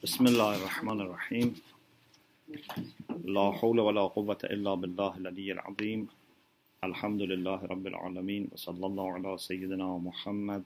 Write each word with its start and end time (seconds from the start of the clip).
بسم 0.00 0.26
الله 0.26 0.56
الرحمن 0.56 1.00
الرحيم. 1.00 1.48
لا 3.24 3.52
حول 3.52 3.80
ولا 3.80 4.00
قوة 4.00 4.38
إلا 4.44 4.74
بالله 4.74 5.16
العلي 5.16 5.52
العظيم. 5.52 6.08
الحمد 6.84 7.22
لله 7.22 7.60
رب 7.72 7.86
العالمين 7.86 8.48
وصلى 8.52 8.86
الله 8.86 9.12
على 9.12 9.38
سيدنا 9.38 9.98
محمد 9.98 10.64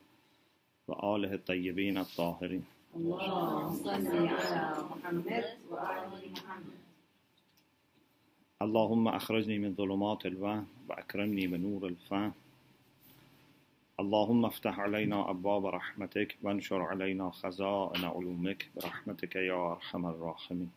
وآله 0.89 1.35
الطيبين 1.35 1.99
الطاهرين. 1.99 2.65
اللهم 2.95 3.75
صل 3.75 4.07
على 4.07 4.85
محمد 4.91 5.45
وآل 5.71 6.11
محمد. 6.31 6.79
اللهم 8.63 9.09
أخرجني 9.09 9.59
من 9.59 9.75
ظلمات 9.75 10.27
الوهم 10.27 10.67
وأكرمني 10.89 11.47
بنور 11.47 11.87
الفهم. 11.87 12.33
اللهم 14.00 14.46
افتح 14.46 14.80
علينا 14.80 15.30
أبواب 15.30 15.66
رحمتك 15.66 16.38
وانشر 16.44 16.82
علينا 16.82 17.32
خزائن 17.32 18.06
علومك 18.06 18.70
برحمتك 18.76 19.36
يا 19.36 19.72
أرحم 19.72 20.06
الراحمين 20.06 20.72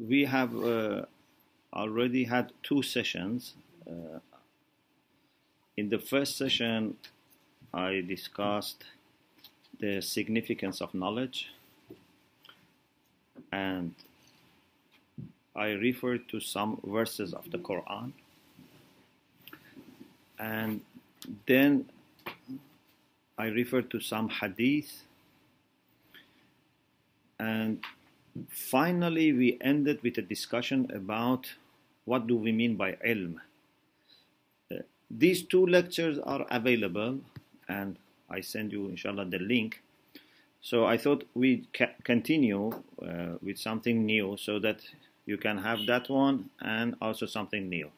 We 0.00 0.24
have 0.24 0.54
uh, 0.56 1.06
already 1.72 2.24
had 2.24 2.52
two 2.62 2.82
sessions. 2.82 3.54
Uh, 3.88 4.18
in 5.76 5.88
the 5.88 5.98
first 5.98 6.36
session, 6.36 6.96
I 7.72 8.02
discussed 8.06 8.84
the 9.80 10.00
significance 10.00 10.80
of 10.80 10.94
knowledge 10.94 11.50
and 13.50 13.94
I 15.55 15.69
refer 15.71 16.17
to 16.17 16.39
some 16.39 16.79
verses 16.83 17.33
of 17.33 17.49
the 17.51 17.57
Quran. 17.57 18.13
And 20.37 20.81
then 21.47 21.89
I 23.37 23.45
refer 23.47 23.81
to 23.81 23.99
some 23.99 24.29
hadith. 24.29 25.03
And 27.39 27.83
finally, 28.49 29.33
we 29.33 29.57
ended 29.61 30.01
with 30.03 30.17
a 30.17 30.21
discussion 30.21 30.91
about 30.93 31.53
what 32.05 32.27
do 32.27 32.35
we 32.35 32.51
mean 32.51 32.75
by 32.75 32.93
ilm. 33.05 33.35
Uh, 34.71 34.77
these 35.09 35.43
two 35.43 35.65
lectures 35.65 36.19
are 36.19 36.45
available, 36.49 37.19
and 37.67 37.97
I 38.29 38.41
send 38.41 38.71
you, 38.71 38.87
inshallah, 38.89 39.25
the 39.25 39.39
link. 39.39 39.81
So 40.61 40.85
I 40.85 40.97
thought 40.97 41.23
we 41.33 41.67
ca- 41.73 41.95
continue 42.03 42.71
uh, 43.01 43.37
with 43.41 43.57
something 43.57 44.05
new 44.05 44.37
so 44.37 44.59
that 44.59 44.81
you 45.29 45.37
can 45.37 45.59
have 45.59 45.85
that 45.85 46.09
one 46.09 46.49
and 46.59 46.95
also 46.99 47.27
something 47.27 47.69
new 47.69 47.91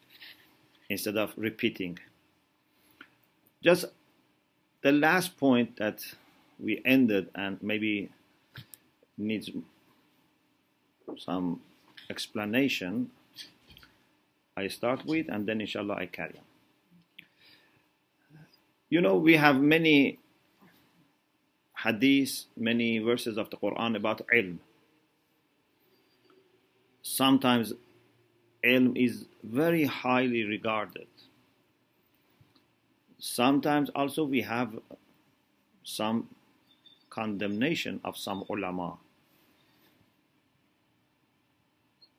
instead 0.90 1.16
of 1.16 1.32
repeating. 1.36 1.98
Just 3.64 3.86
the 4.82 4.92
last 4.92 5.38
point 5.38 5.78
that 5.78 6.04
we 6.60 6.82
ended 6.84 7.30
and 7.34 7.56
maybe 7.62 8.10
needs 9.16 9.50
some 11.16 11.60
explanation, 12.10 13.10
I 14.54 14.68
start 14.68 15.06
with 15.06 15.28
and 15.30 15.46
then 15.46 15.62
inshallah 15.62 15.94
I 15.94 16.06
carry 16.06 16.34
on. 16.36 16.44
You 18.90 19.00
know, 19.00 19.16
we 19.16 19.36
have 19.36 19.56
many 19.56 20.18
hadith, 21.78 22.44
many 22.58 22.98
verses 22.98 23.38
of 23.38 23.48
the 23.48 23.56
Quran 23.56 23.96
about 23.96 24.20
ilm. 24.28 24.58
Sometimes 27.02 27.72
ilm 28.64 28.96
is 28.96 29.26
very 29.42 29.84
highly 29.84 30.44
regarded. 30.44 31.08
Sometimes 33.18 33.90
also 33.90 34.24
we 34.24 34.42
have 34.42 34.78
some 35.84 36.28
condemnation 37.10 38.00
of 38.04 38.16
some 38.16 38.44
ulama. 38.48 38.96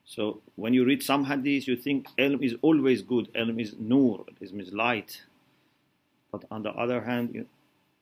So 0.05 0.41
when 0.55 0.73
you 0.73 0.85
read 0.85 1.01
some 1.01 1.25
hadith, 1.25 1.67
you 1.67 1.75
think 1.75 2.07
ilm 2.17 2.43
is 2.43 2.55
always 2.61 3.01
good, 3.01 3.33
ilm 3.33 3.59
is 3.59 3.75
nur, 3.79 4.25
it 4.27 4.37
is 4.41 4.73
light. 4.73 5.21
But 6.31 6.45
on 6.51 6.61
the 6.61 6.71
other 6.71 7.01
hand, 7.01 7.45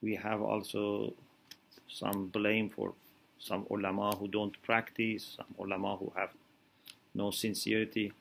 we 0.02 0.16
have 0.16 0.42
also 0.42 1.14
some 1.88 2.26
blame 2.26 2.68
for 2.68 2.92
some 3.38 3.66
ulama 3.70 4.14
who 4.16 4.28
don't 4.28 4.60
practice, 4.62 5.36
some 5.36 5.54
ulama 5.58 5.96
who 5.96 6.12
have 6.16 6.30
no 7.14 7.30
sincerity. 7.30 8.12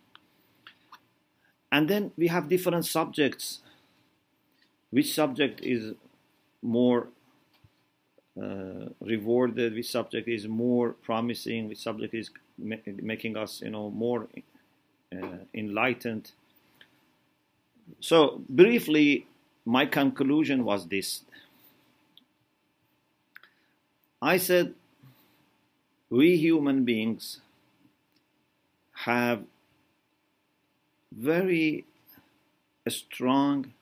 And 1.72 1.90
then 1.90 2.12
we 2.18 2.28
have 2.28 2.50
different 2.50 2.86
subjects. 2.86 3.60
Which 4.90 5.14
subject 5.14 5.62
is 5.62 5.94
more 6.62 7.08
uh, 8.42 8.90
rewarded? 9.00 9.74
Which 9.74 9.90
subject 9.90 10.28
is 10.28 10.48
more 10.48 10.92
promising? 10.92 11.70
Which 11.70 11.80
subject 11.80 12.14
is 12.14 12.30
ma- 12.58 12.76
making 12.86 13.38
us, 13.38 13.62
you 13.62 13.70
know, 13.70 13.90
more 13.90 14.28
uh, 15.16 15.38
enlightened? 15.54 16.32
So 18.02 18.42
briefly, 18.50 19.28
my 19.66 19.86
conclusion 19.86 20.66
was 20.66 20.88
this: 20.88 21.24
I 24.22 24.38
said, 24.38 24.76
we 26.10 26.36
human 26.36 26.84
beings 26.84 27.40
have 29.06 29.44
very 31.12 31.86
strong 32.88 33.74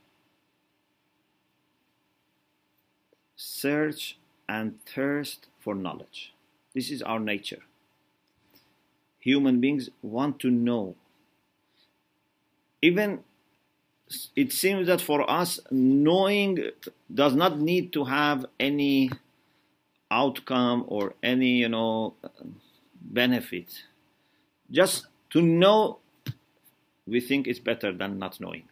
search 3.36 4.18
and 4.48 4.80
thirst 4.86 5.48
for 5.60 5.76
knowledge. 5.76 6.34
This 6.74 6.90
is 6.90 7.02
our 7.02 7.20
nature. 7.20 7.64
Human 9.20 9.60
beings 9.60 9.90
want 10.02 10.40
to 10.40 10.50
know. 10.50 10.96
Even 12.82 13.20
it 14.36 14.54
seems 14.54 14.88
that 14.88 15.02
for 15.02 15.30
us, 15.30 15.60
knowing 15.70 16.72
does 17.14 17.36
not 17.36 17.60
need 17.60 17.92
to 17.94 18.06
have 18.06 18.46
any 18.60 19.12
outcome 20.10 20.86
or 20.88 21.14
any 21.22 21.58
you 21.58 21.70
know 21.70 22.16
benefit 23.02 23.84
just 24.72 25.08
to 25.32 25.42
know 25.42 26.00
we 27.08 27.20
think 27.20 27.48
it's 27.48 27.60
better 27.60 27.92
than 27.92 28.20
not 28.20 28.40
knowing. 28.40 28.64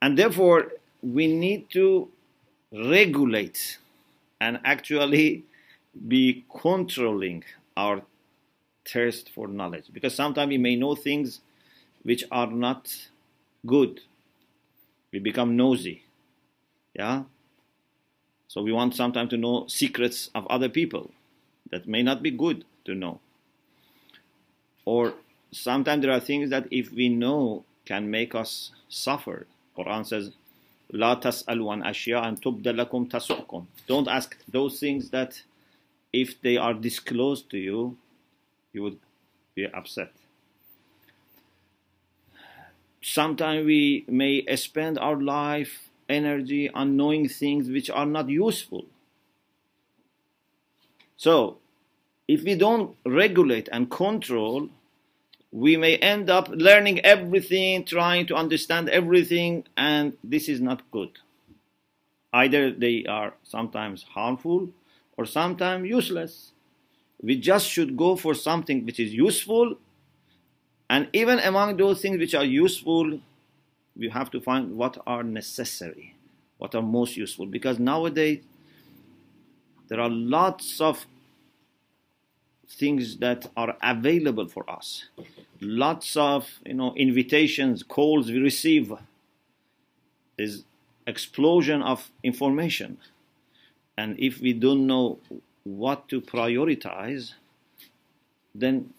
And 0.00 0.18
therefore 0.18 0.72
we 1.02 1.26
need 1.26 1.70
to 1.70 2.08
regulate 2.72 3.78
and 4.40 4.60
actually 4.64 5.44
be 6.08 6.44
controlling 6.60 7.44
our 7.76 8.02
thirst 8.86 9.30
for 9.34 9.48
knowledge. 9.48 9.86
Because 9.92 10.14
sometimes 10.14 10.48
we 10.48 10.58
may 10.58 10.76
know 10.76 10.94
things 10.94 11.40
which 12.02 12.24
are 12.30 12.46
not 12.46 13.08
good. 13.66 14.00
We 15.12 15.18
become 15.18 15.56
nosy. 15.56 16.04
Yeah? 16.94 17.24
So 18.48 18.62
we 18.62 18.72
want 18.72 18.94
sometimes 18.94 19.30
to 19.30 19.36
know 19.36 19.66
secrets 19.66 20.30
of 20.34 20.46
other 20.46 20.68
people 20.68 21.10
that 21.70 21.88
may 21.88 22.02
not 22.02 22.22
be 22.22 22.30
good 22.30 22.64
to 22.84 22.94
know 22.94 23.20
Or 24.85 25.13
sometimes 25.51 26.01
there 26.03 26.11
are 26.11 26.19
things 26.19 26.49
that 26.49 26.67
if 26.71 26.91
we 26.91 27.09
know 27.09 27.65
can 27.85 28.09
make 28.09 28.35
us 28.35 28.71
suffer. 28.89 29.47
Quran 29.77 30.05
says, 30.05 30.31
لا 30.93 31.15
تسألوا 31.21 31.71
عن 31.71 31.83
أشياء 31.83 32.27
أن 32.27 32.41
تبدأ 32.41 32.71
لكم 32.73 33.09
تسؤكم. 33.09 33.65
Don't 33.87 34.07
ask 34.07 34.37
those 34.47 34.79
things 34.79 35.09
that 35.11 35.43
if 36.11 36.41
they 36.41 36.57
are 36.57 36.73
disclosed 36.73 37.49
to 37.49 37.57
you, 37.57 37.97
you 38.73 38.83
would 38.83 38.99
be 39.55 39.65
upset. 39.65 40.11
Sometimes 43.01 43.65
we 43.65 44.05
may 44.07 44.45
spend 44.55 44.99
our 44.99 45.19
life 45.19 45.89
energy 46.07 46.69
on 46.69 46.97
knowing 46.97 47.27
things 47.27 47.69
which 47.69 47.89
are 47.89 48.05
not 48.05 48.29
useful. 48.29 48.85
So, 51.17 51.57
if 52.28 52.42
we 52.42 52.54
don't 52.56 52.96
regulate 53.04 53.68
and 53.70 53.90
control, 53.90 54.68
we 55.52 55.76
may 55.76 55.96
end 55.96 56.28
up 56.28 56.48
learning 56.48 57.00
everything, 57.00 57.84
trying 57.84 58.26
to 58.26 58.34
understand 58.34 58.88
everything, 58.88 59.64
and 59.76 60.14
this 60.22 60.48
is 60.48 60.60
not 60.60 60.90
good. 60.90 61.10
Either 62.32 62.70
they 62.70 63.04
are 63.06 63.34
sometimes 63.42 64.02
harmful 64.02 64.68
or 65.16 65.24
sometimes 65.24 65.88
useless. 65.88 66.52
We 67.22 67.36
just 67.38 67.68
should 67.68 67.96
go 67.96 68.16
for 68.16 68.34
something 68.34 68.84
which 68.84 69.00
is 69.00 69.14
useful, 69.14 69.76
and 70.90 71.08
even 71.12 71.38
among 71.38 71.76
those 71.76 72.02
things 72.02 72.18
which 72.18 72.34
are 72.34 72.44
useful, 72.44 73.20
we 73.96 74.08
have 74.10 74.30
to 74.32 74.40
find 74.40 74.76
what 74.76 74.98
are 75.06 75.22
necessary, 75.22 76.14
what 76.58 76.74
are 76.74 76.82
most 76.82 77.16
useful. 77.16 77.46
Because 77.46 77.78
nowadays, 77.78 78.42
there 79.88 80.00
are 80.00 80.10
lots 80.10 80.80
of 80.80 81.06
things 82.68 83.18
that 83.18 83.50
are 83.56 83.76
available 83.82 84.48
for 84.48 84.68
us. 84.68 85.06
Lots 85.60 86.16
of 86.16 86.48
you 86.64 86.74
know 86.74 86.94
invitations, 86.94 87.82
calls 87.82 88.30
we 88.30 88.38
receive. 88.38 88.92
Is 90.38 90.64
explosion 91.06 91.82
of 91.82 92.10
information. 92.22 92.98
And 93.96 94.18
if 94.18 94.40
we 94.40 94.52
don't 94.52 94.86
know 94.86 95.18
what 95.64 96.08
to 96.08 96.20
prioritize, 96.20 97.32
then 98.54 98.92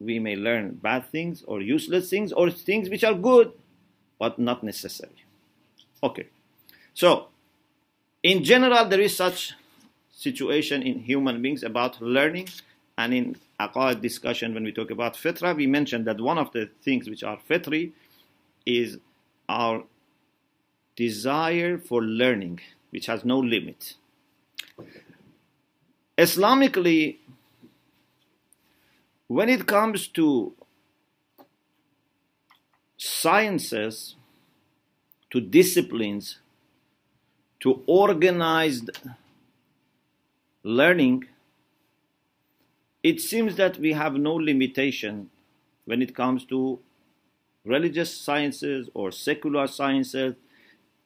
we 0.00 0.18
may 0.18 0.36
learn 0.36 0.74
bad 0.74 1.10
things 1.10 1.44
or 1.46 1.60
useless 1.60 2.10
things 2.10 2.32
or 2.32 2.50
things 2.50 2.90
which 2.90 3.04
are 3.04 3.14
good 3.14 3.52
but 4.18 4.38
not 4.38 4.62
necessary. 4.64 5.24
Okay. 6.02 6.26
So, 6.94 7.28
in 8.22 8.44
general, 8.44 8.88
there 8.88 9.00
is 9.00 9.16
such 9.16 9.54
situation 10.10 10.82
in 10.82 11.00
human 11.00 11.42
beings 11.42 11.62
about 11.62 12.00
learning 12.00 12.48
and 12.96 13.14
in 13.14 13.36
aqaid 13.60 14.00
discussion 14.00 14.54
when 14.54 14.64
we 14.64 14.72
talk 14.72 14.90
about 14.90 15.14
fitra 15.14 15.54
we 15.56 15.66
mentioned 15.66 16.06
that 16.06 16.20
one 16.20 16.38
of 16.38 16.52
the 16.52 16.70
things 16.82 17.08
which 17.08 17.22
are 17.22 17.38
fitri 17.48 17.92
is 18.66 18.98
our 19.48 19.84
desire 20.96 21.76
for 21.78 22.02
learning 22.02 22.60
which 22.90 23.06
has 23.06 23.24
no 23.24 23.38
limit. 23.38 23.94
Islamically 26.16 27.16
when 29.26 29.48
it 29.48 29.66
comes 29.66 30.06
to 30.06 30.54
sciences 32.96 34.14
to 35.30 35.40
disciplines 35.40 36.38
to 37.60 37.82
organized 37.86 38.90
learning 40.62 41.24
it 43.04 43.20
seems 43.20 43.56
that 43.56 43.78
we 43.78 43.92
have 43.92 44.14
no 44.14 44.34
limitation 44.34 45.30
when 45.84 46.00
it 46.00 46.16
comes 46.16 46.44
to 46.46 46.80
religious 47.64 48.16
sciences 48.16 48.88
or 48.94 49.12
secular 49.12 49.66
sciences, 49.66 50.34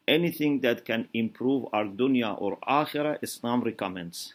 anything 0.06 0.60
that 0.60 0.84
can 0.84 1.08
improve 1.12 1.66
our 1.72 1.84
dunya 1.84 2.40
or 2.40 2.56
akhirah, 2.68 3.18
Islam 3.20 3.62
recommends. 3.62 4.34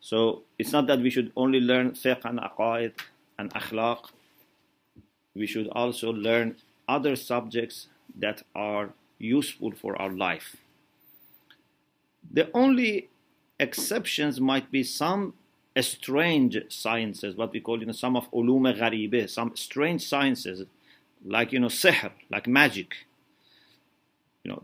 So 0.00 0.42
it's 0.58 0.72
not 0.72 0.88
that 0.88 0.98
we 0.98 1.10
should 1.10 1.30
only 1.36 1.60
learn 1.60 1.92
fiqh 1.92 2.24
and 2.24 2.40
aqaid 2.40 2.92
and 3.38 3.54
akhlaq. 3.54 4.06
We 5.34 5.46
should 5.46 5.68
also 5.68 6.12
learn 6.12 6.56
other 6.88 7.14
subjects 7.14 7.86
that 8.18 8.42
are 8.54 8.90
useful 9.18 9.72
for 9.80 10.00
our 10.02 10.10
life. 10.10 10.56
The 12.32 12.50
only 12.52 13.10
exceptions 13.60 14.40
might 14.40 14.72
be 14.72 14.82
some 14.82 15.34
strange 15.80 16.58
sciences, 16.68 17.36
what 17.36 17.52
we 17.52 17.60
call 17.60 17.80
you 17.80 17.86
know 17.86 17.92
some 17.92 18.16
of 18.16 18.30
ulum 18.32 18.76
gharibe, 18.76 19.28
some 19.30 19.54
strange 19.54 20.06
sciences 20.06 20.64
like 21.24 21.52
you 21.52 21.60
know 21.60 21.68
sihr, 21.68 22.10
like 22.30 22.46
magic. 22.46 23.06
You 24.44 24.52
know 24.52 24.62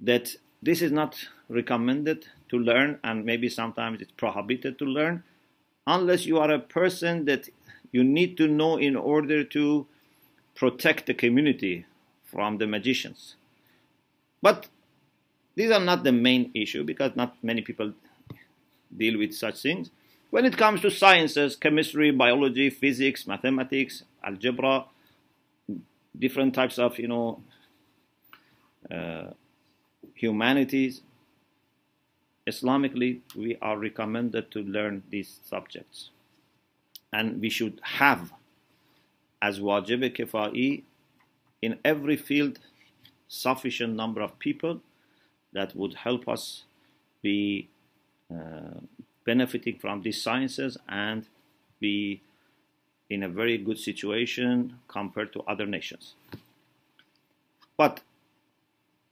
that 0.00 0.36
this 0.62 0.82
is 0.82 0.92
not 0.92 1.28
recommended 1.48 2.26
to 2.48 2.58
learn, 2.58 2.98
and 3.02 3.24
maybe 3.24 3.48
sometimes 3.48 4.00
it's 4.00 4.12
prohibited 4.12 4.78
to 4.78 4.84
learn, 4.84 5.24
unless 5.86 6.26
you 6.26 6.38
are 6.38 6.50
a 6.50 6.58
person 6.58 7.24
that 7.24 7.48
you 7.90 8.04
need 8.04 8.36
to 8.36 8.48
know 8.48 8.76
in 8.76 8.96
order 8.96 9.44
to 9.44 9.86
protect 10.54 11.06
the 11.06 11.14
community 11.14 11.86
from 12.24 12.58
the 12.58 12.66
magicians. 12.66 13.36
But 14.40 14.68
these 15.54 15.70
are 15.70 15.80
not 15.80 16.04
the 16.04 16.12
main 16.12 16.50
issue 16.54 16.84
because 16.84 17.14
not 17.14 17.36
many 17.42 17.62
people 17.62 17.92
deal 18.96 19.18
with 19.18 19.34
such 19.34 19.62
things. 19.62 19.90
When 20.32 20.46
it 20.46 20.56
comes 20.56 20.80
to 20.80 20.90
sciences, 20.90 21.56
chemistry, 21.56 22.10
biology, 22.10 22.70
physics, 22.70 23.26
mathematics, 23.26 24.02
algebra, 24.24 24.86
different 26.18 26.54
types 26.54 26.78
of, 26.78 26.98
you 26.98 27.06
know, 27.06 27.42
uh, 28.90 29.32
humanities, 30.14 31.02
Islamically, 32.48 33.20
we 33.36 33.58
are 33.60 33.76
recommended 33.76 34.50
to 34.52 34.60
learn 34.60 35.02
these 35.10 35.38
subjects. 35.44 36.08
And 37.12 37.38
we 37.38 37.50
should 37.50 37.78
have, 37.82 38.32
as 39.42 39.60
wajib 39.60 40.16
kifai, 40.16 40.82
in 41.60 41.78
every 41.84 42.16
field, 42.16 42.58
sufficient 43.28 43.96
number 43.96 44.22
of 44.22 44.38
people 44.38 44.80
that 45.52 45.76
would 45.76 45.92
help 45.92 46.26
us 46.26 46.64
be 47.20 47.68
uh, 48.34 48.80
benefiting 49.24 49.78
from 49.78 50.02
these 50.02 50.22
sciences 50.22 50.76
and 50.88 51.26
be 51.80 52.22
in 53.10 53.22
a 53.22 53.28
very 53.28 53.58
good 53.58 53.78
situation 53.78 54.78
compared 54.88 55.32
to 55.32 55.40
other 55.42 55.66
nations. 55.66 56.14
But 57.76 58.00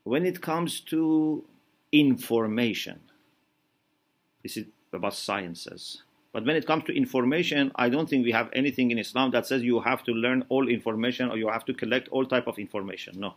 when 0.05 0.25
it 0.25 0.41
comes 0.41 0.81
to 0.93 1.45
information, 1.93 3.01
this 4.43 4.57
is 4.57 4.67
about 4.93 5.15
sciences. 5.15 6.03
But 6.33 6.47
when 6.47 6.57
it 6.57 6.67
comes 6.67 6.85
to 6.85 6.97
information, 6.97 7.73
I 7.75 7.89
don't 7.89 8.09
think 8.09 8.25
we 8.25 8.33
have 8.33 8.49
anything 8.53 8.91
in 8.91 8.99
Islam 8.99 9.33
that 9.33 9.47
says 9.47 9.63
you 9.63 9.81
have 9.81 10.05
to 10.05 10.13
learn 10.13 10.45
all 10.49 10.69
information 10.69 11.29
or 11.29 11.37
you 11.37 11.49
have 11.49 11.65
to 11.67 11.75
collect 11.75 12.09
all 12.09 12.25
type 12.25 12.47
of 12.47 12.59
information. 12.59 13.19
No. 13.19 13.35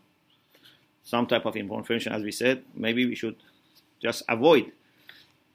Some 1.03 1.25
type 1.25 1.45
of 1.45 1.55
information, 1.55 2.13
as 2.13 2.23
we 2.23 2.31
said, 2.31 2.63
maybe 2.75 3.05
we 3.05 3.15
should 3.15 3.35
just 4.01 4.23
avoid 4.29 4.71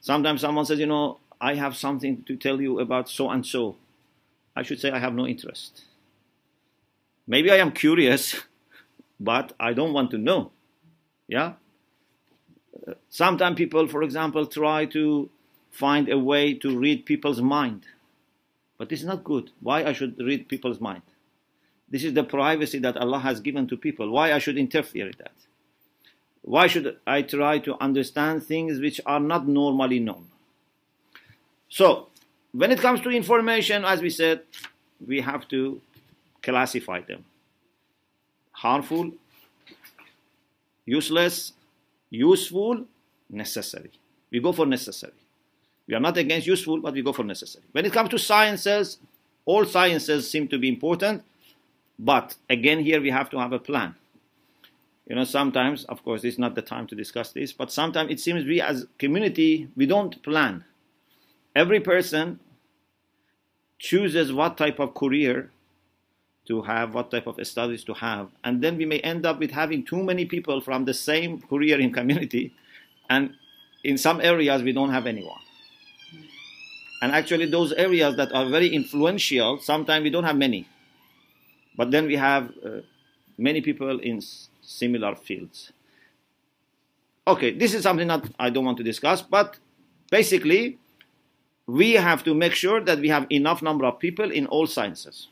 Sometimes 0.01 0.41
someone 0.41 0.65
says, 0.65 0.79
you 0.79 0.87
know, 0.87 1.19
I 1.41 1.55
have 1.55 1.77
something 1.77 2.23
to 2.25 2.37
tell 2.37 2.61
you 2.61 2.81
about 2.81 3.09
so 3.09 3.31
and 3.31 3.45
so. 3.45 3.77
I 4.57 4.63
should 4.63 4.81
say 4.81 4.91
I 4.91 4.99
have 4.99 5.15
no 5.15 5.27
interest. 5.27 5.85
Maybe 7.27 7.51
I 7.51 7.57
am 7.57 7.73
curious, 7.73 8.37
but 9.21 9.53
I 9.61 9.73
don't 9.73 9.93
want 9.93 10.11
to 10.13 10.19
know. 10.19 10.51
Yeah? 11.29 11.55
Sometimes 13.11 13.57
people, 13.57 13.87
for 13.87 14.03
example, 14.03 14.47
try 14.47 14.87
to 14.87 15.31
find 15.71 16.09
a 16.09 16.19
way 16.19 16.55
to 16.55 16.79
read 16.79 17.07
people's 17.07 17.41
mind. 17.41 17.87
But 18.79 18.89
this 18.89 19.01
is 19.01 19.07
not 19.07 19.25
good. 19.25 19.51
Why 19.61 19.85
I 19.85 19.93
should 19.93 20.19
read 20.19 20.49
people's 20.49 20.81
mind? 20.81 21.03
This 21.91 22.05
is 22.05 22.15
the 22.15 22.25
privacy 22.25 22.79
that 22.81 22.97
Allah 22.97 23.19
has 23.19 23.41
given 23.41 23.67
to 23.69 23.77
people. 23.77 24.11
Why 24.11 24.33
I 24.33 24.39
should 24.39 24.59
interfere 24.59 25.07
with 25.07 25.19
that? 25.19 25.33
Why 26.43 26.67
should 26.67 26.97
I 27.07 27.23
try 27.23 27.59
to 27.61 27.77
understand 27.83 28.43
things 28.43 28.81
which 28.81 29.01
are 29.05 29.21
not 29.21 29.47
normally 29.47 30.01
known? 30.01 30.27
So, 31.69 32.09
when 32.53 32.73
it 32.73 32.79
comes 32.81 33.01
to 33.03 33.11
information, 33.11 33.85
as 33.85 34.01
we 34.01 34.11
said, 34.11 34.43
we 35.07 35.21
have 35.21 35.47
to 35.49 35.81
classify 36.43 37.01
them 37.03 37.25
harmful, 38.53 39.13
useless, 40.85 41.53
useful, 42.11 42.85
necessary. 43.31 43.91
We 44.33 44.41
go 44.41 44.53
for 44.53 44.67
necessary. 44.67 45.13
We 45.87 45.95
are 45.95 46.01
not 46.01 46.17
against 46.17 46.47
useful, 46.47 46.81
but 46.81 46.95
we 46.95 47.03
go 47.03 47.13
for 47.13 47.25
necessary. 47.25 47.65
When 47.73 47.87
it 47.87 47.93
comes 47.93 48.11
to 48.11 48.19
sciences, 48.19 48.99
all 49.45 49.65
sciences 49.65 50.31
seem 50.31 50.49
to 50.49 50.59
be 50.59 50.69
important, 50.69 51.23
but 51.99 52.35
again, 52.51 52.81
here 52.81 53.01
we 53.01 53.11
have 53.11 53.31
to 53.31 53.39
have 53.39 53.53
a 53.53 53.59
plan 53.59 53.95
you 55.09 55.17
know 55.17 55.25
sometimes 55.25 55.85
of 55.87 56.05
course 56.05 56.23
it's 56.23 56.39
not 56.39 56.55
the 56.55 56.63
time 56.63 56.87
to 56.87 56.95
discuss 56.95 57.33
this 57.33 57.53
but 57.53 57.73
sometimes 57.73 58.11
it 58.11 58.21
seems 58.21 58.45
we 58.45 58.61
as 58.61 58.87
community 58.99 59.69
we 59.75 59.87
don't 59.87 60.23
plan. 60.23 60.65
Every 61.57 61.81
person 61.81 62.39
chooses 63.79 64.33
what 64.33 64.59
type 64.59 64.79
of 64.79 64.95
career 64.95 65.51
to 66.47 66.63
have 66.63 66.95
what 66.95 67.11
type 67.11 67.27
of 67.27 67.45
studies 67.47 67.85
to 67.85 67.95
have 67.95 68.29
and 68.45 68.63
then 68.63 68.77
we 68.77 68.85
may 68.85 69.01
end 69.01 69.25
up 69.25 69.39
with 69.39 69.51
having 69.51 69.85
too 69.85 70.03
many 70.03 70.27
people 70.27 70.61
from 70.61 70.85
the 70.85 70.95
same 70.95 71.41
career 71.41 71.81
in 71.81 71.93
community 71.93 72.53
and 73.09 73.35
in 73.83 73.97
some 73.97 74.21
areas 74.21 74.63
we 74.63 74.73
don't 74.73 74.91
have 74.91 75.07
anyone. 75.07 75.41
And 77.01 77.13
actually 77.13 77.47
those 77.47 77.73
areas 77.73 78.17
that 78.17 78.33
are 78.33 78.47
very 78.47 78.69
influential 78.69 79.59
sometimes 79.61 80.03
we 80.03 80.11
don't 80.11 80.25
have 80.25 80.37
many. 80.37 80.69
But 81.77 81.93
then 81.93 82.07
we 82.07 82.17
have 82.17 82.53
uh, 82.63 82.81
many 83.39 83.61
people 83.63 84.01
in 84.01 84.21
similar 84.69 85.15
fields. 85.15 85.73
Okay, 87.27 87.53
this 87.53 87.73
is 87.73 87.83
something 87.83 88.09
that 88.09 88.25
I 88.39 88.51
don't 88.51 88.65
want 88.65 88.77
to 88.79 88.85
discuss, 88.85 89.23
but 89.23 89.57
basically, 90.11 90.79
we 91.67 91.95
have 91.95 92.23
to 92.25 92.35
make 92.35 92.53
sure 92.53 92.81
that 92.83 92.99
we 92.99 93.09
have 93.09 93.27
enough 93.31 93.63
number 93.63 93.87
of 93.87 93.99
people 93.99 94.31
in 94.31 94.47
all 94.47 94.67
sciences. 94.67 95.29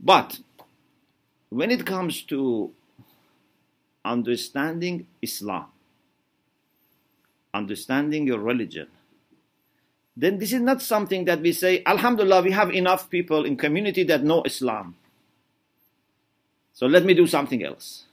But 0.00 0.40
when 1.50 1.70
it 1.70 1.84
comes 1.84 2.22
to 2.24 2.72
understanding 4.04 5.06
Islam, 5.20 5.66
understanding 7.52 8.26
your 8.26 8.38
religion, 8.38 8.88
then 10.16 10.38
this 10.38 10.52
is 10.54 10.60
not 10.60 10.80
something 10.80 11.26
that 11.26 11.40
we 11.40 11.52
say, 11.52 11.82
Alhamdulillah, 11.84 12.42
we 12.42 12.52
have 12.52 12.70
enough 12.70 13.10
people 13.10 13.44
in 13.44 13.56
community 13.56 14.04
that 14.04 14.24
know 14.24 14.42
Islam. 14.44 14.96
So 16.72 16.86
let 16.86 17.04
me 17.04 17.12
do 17.12 17.26
something 17.26 17.62
else. 17.62 18.05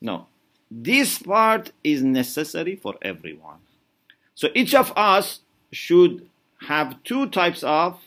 No. 0.00 0.26
This 0.70 1.18
part 1.18 1.72
is 1.84 2.02
necessary 2.02 2.76
for 2.76 2.96
everyone. 3.02 3.58
So 4.34 4.48
each 4.54 4.74
of 4.74 4.92
us 4.96 5.40
should 5.72 6.28
have 6.66 7.02
two 7.04 7.28
types 7.28 7.62
of 7.62 8.00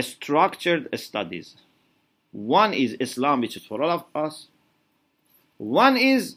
structured 0.00 0.88
studies. 0.98 1.56
One 2.32 2.74
is 2.74 2.96
Islam, 2.98 3.40
which 3.40 3.56
is 3.56 3.64
for 3.64 3.82
all 3.82 3.90
of 3.90 4.04
us, 4.14 4.48
One 5.58 5.96
is 5.96 6.36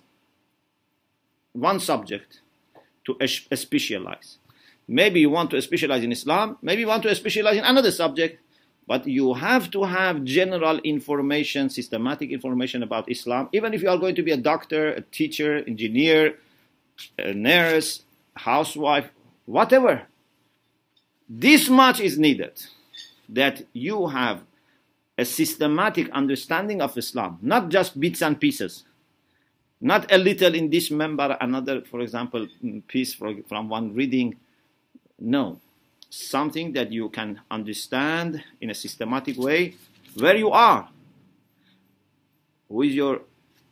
one 1.54 1.80
subject 1.80 2.40
to 3.06 3.18
specialize. 3.28 4.38
Maybe 4.88 5.20
you 5.20 5.30
want 5.30 5.52
to 5.52 5.62
specialize 5.62 6.04
in 6.04 6.12
Islam, 6.12 6.58
maybe 6.62 6.82
you 6.82 6.88
want 6.88 7.04
to 7.04 7.14
specialize 7.16 7.58
in 7.58 7.64
another 7.64 7.92
subject, 7.92 8.40
but 8.88 9.06
you 9.06 9.34
have 9.34 9.70
to 9.72 9.84
have 9.84 10.24
general 10.24 10.80
information, 10.80 11.70
systematic 11.70 12.32
information 12.32 12.82
about 12.82 13.12
Islam, 13.12 13.50
even 13.52 13.74
if 13.74 13.82
you 13.82 13.90
are 13.90 13.98
going 13.98 14.16
to 14.16 14.24
be 14.24 14.32
a 14.32 14.38
doctor, 14.38 14.90
a 14.90 15.02
teacher, 15.02 15.58
engineer, 15.68 16.36
a 17.20 17.34
nurse, 17.34 18.04
housewife, 18.36 19.10
whatever. 19.46 20.04
This 21.30 21.68
much 21.68 22.00
is 22.00 22.18
needed 22.18 22.64
that 23.28 23.66
you 23.74 24.08
have 24.08 24.44
a 25.18 25.26
systematic 25.26 26.10
understanding 26.12 26.82
of 26.82 26.98
Islam, 26.98 27.40
not 27.42 27.70
just 27.70 28.00
bits 28.00 28.22
and 28.22 28.40
pieces. 28.40 28.86
Not 29.80 30.12
a 30.12 30.18
little 30.18 30.56
in 30.56 30.70
this 30.70 30.90
member, 30.90 31.38
another, 31.40 31.82
for 31.82 32.00
example, 32.00 32.48
piece 32.88 33.14
from 33.14 33.70
one 33.70 33.94
reading. 33.94 34.38
No. 35.20 35.60
Something 36.10 36.74
that 36.74 36.92
you 36.92 37.10
can 37.10 37.42
understand 37.52 38.44
in 38.62 38.70
a 38.70 38.74
systematic 38.74 39.38
way 39.38 39.76
where 40.16 40.36
you 40.36 40.50
are. 40.52 40.90
Who 42.70 42.82
is 42.82 42.94
your 42.94 43.22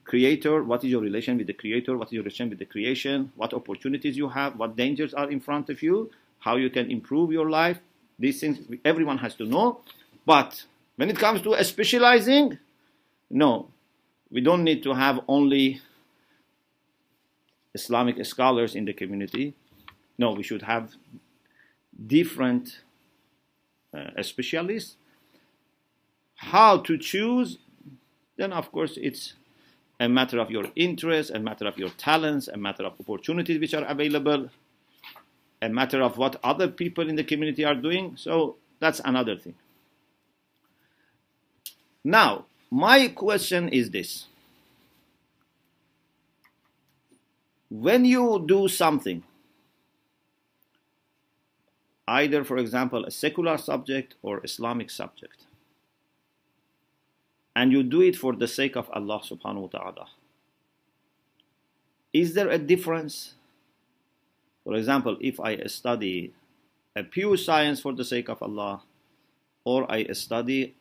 creator? 0.04 0.64
What 0.64 0.84
is 0.84 0.92
your 0.92 1.02
relation 1.02 1.38
with 1.38 1.48
the 1.48 1.54
creator? 1.54 1.98
What 1.98 2.08
is 2.10 2.14
your 2.14 2.24
relation 2.24 2.50
with 2.50 2.60
the 2.60 2.66
creation? 2.66 3.32
What 3.36 3.54
opportunities 3.54 4.18
you 4.18 4.30
have? 4.30 4.58
What 4.58 4.76
dangers 4.76 5.14
are 5.14 5.30
in 5.30 5.40
front 5.40 5.70
of 5.70 5.82
you? 5.82 6.12
How 6.40 6.58
you 6.58 6.70
can 6.70 6.92
improve 6.92 7.32
your 7.32 7.50
life? 7.50 7.80
These 8.20 8.40
things 8.40 8.60
everyone 8.86 9.18
has 9.20 9.36
to 9.36 9.46
know. 9.46 9.82
But 10.26 10.66
when 10.96 11.10
it 11.10 11.18
comes 11.18 11.42
to 11.42 11.62
specializing, 11.64 12.60
no, 13.30 13.70
we 14.32 14.42
don't 14.42 14.64
need 14.64 14.84
to 14.84 14.94
have 14.94 15.20
only 15.28 15.82
Islamic 17.74 18.24
scholars 18.26 18.76
in 18.76 18.86
the 18.86 18.94
community. 18.94 19.54
No, 20.18 20.32
we 20.32 20.44
should 20.44 20.62
have 20.62 20.94
different 22.08 22.80
uh, 23.94 24.22
specialists. 24.22 24.96
How 26.36 26.78
to 26.80 26.98
choose? 26.98 27.58
Then, 28.38 28.52
of 28.52 28.72
course, 28.72 28.98
it's 29.02 29.34
a 30.00 30.10
matter 30.10 30.40
of 30.40 30.52
your 30.52 30.66
interest, 30.76 31.32
a 31.32 31.40
matter 31.40 31.68
of 31.68 31.78
your 31.78 31.90
talents, 31.90 32.48
a 32.48 32.58
matter 32.58 32.84
of 32.84 32.94
opportunities 33.00 33.60
which 33.60 33.74
are 33.74 33.86
available, 33.86 34.50
a 35.62 35.70
matter 35.70 36.02
of 36.02 36.18
what 36.18 36.36
other 36.44 36.68
people 36.68 37.08
in 37.08 37.16
the 37.16 37.24
community 37.24 37.64
are 37.64 37.76
doing. 37.76 38.18
So 38.18 38.58
that's 38.80 39.00
another 39.06 39.38
thing. 39.38 39.56
Now, 42.04 42.46
my 42.70 43.08
question 43.08 43.70
is 43.70 43.90
this. 43.90 44.28
When 47.70 48.06
you 48.06 48.44
do 48.46 48.68
something, 48.68 49.24
either, 52.08 52.44
for 52.44 52.58
example, 52.58 53.06
a 53.06 53.12
secular 53.12 53.58
subject 53.58 54.16
or 54.22 54.42
Islamic 54.44 54.90
subject, 54.90 55.46
and 57.56 57.72
you 57.72 57.84
do 57.84 58.02
it 58.02 58.16
for 58.16 58.34
the 58.36 58.48
sake 58.48 58.76
of 58.76 58.90
Allah 58.92 59.22
subhanahu 59.24 59.62
wa 59.62 59.68
ta'ala, 59.68 60.08
is 62.14 62.34
there 62.34 62.50
a 62.50 62.58
difference? 62.58 63.34
For 64.64 64.76
example, 64.76 65.18
if 65.20 65.40
I 65.40 65.58
study 65.66 66.34
a 66.96 67.04
pure 67.04 67.38
science 67.38 67.82
for 67.82 67.94
the 67.94 68.06
sake 68.06 68.30
of 68.30 68.42
Allah, 68.42 68.84
or 69.64 69.90
I 69.92 70.06
study 70.14 70.76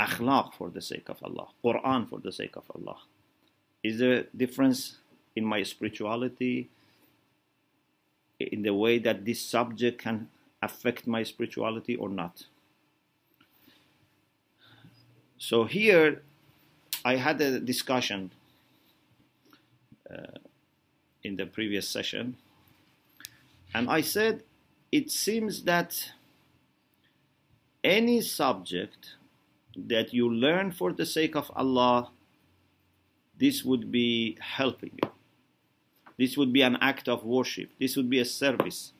akhlaq 0.00 0.54
for 0.54 0.70
the 0.70 0.80
sake 0.80 1.08
of 1.08 1.22
Allah, 1.22 1.48
Quran 1.64 2.08
for 2.08 2.18
the 2.18 2.32
sake 2.32 2.56
of 2.56 2.64
Allah? 2.74 2.98
Is 3.82 3.98
there 3.98 4.12
a 4.12 4.22
difference 4.36 4.96
in 5.36 5.44
my 5.44 5.62
spirituality, 5.62 6.68
in 8.42 8.62
the 8.62 8.74
way 8.74 8.98
that 8.98 9.24
this 9.24 9.40
subject 9.40 10.02
can 10.02 10.28
affect 10.60 11.06
my 11.06 11.22
spirituality 11.22 11.96
or 11.96 12.08
not? 12.08 12.44
So 15.38 15.64
here 15.64 16.22
I 17.04 17.16
had 17.16 17.40
a 17.40 17.58
discussion 17.58 18.30
uh, 20.08 20.38
in 21.22 21.36
the 21.36 21.46
previous 21.46 21.88
session, 21.88 22.36
and 23.74 23.90
I 23.90 24.02
said 24.02 24.44
it 24.92 25.10
seems 25.10 25.64
that 25.64 26.12
any 27.82 28.20
subject 28.20 29.16
that 29.76 30.12
you 30.12 30.30
learn 30.30 30.70
for 30.70 30.92
the 30.92 31.06
sake 31.06 31.34
of 31.34 31.50
Allah, 31.56 32.10
this 33.38 33.64
would 33.64 33.90
be 33.90 34.36
helping 34.40 34.92
you. 35.02 35.10
This 36.22 36.36
would 36.36 36.52
be 36.52 36.62
an 36.62 36.76
act 36.80 37.08
of 37.08 37.24
worship. 37.24 37.70
This 37.80 37.96
would 37.96 38.08
be 38.08 38.20
a 38.20 38.24
service. 38.24 38.92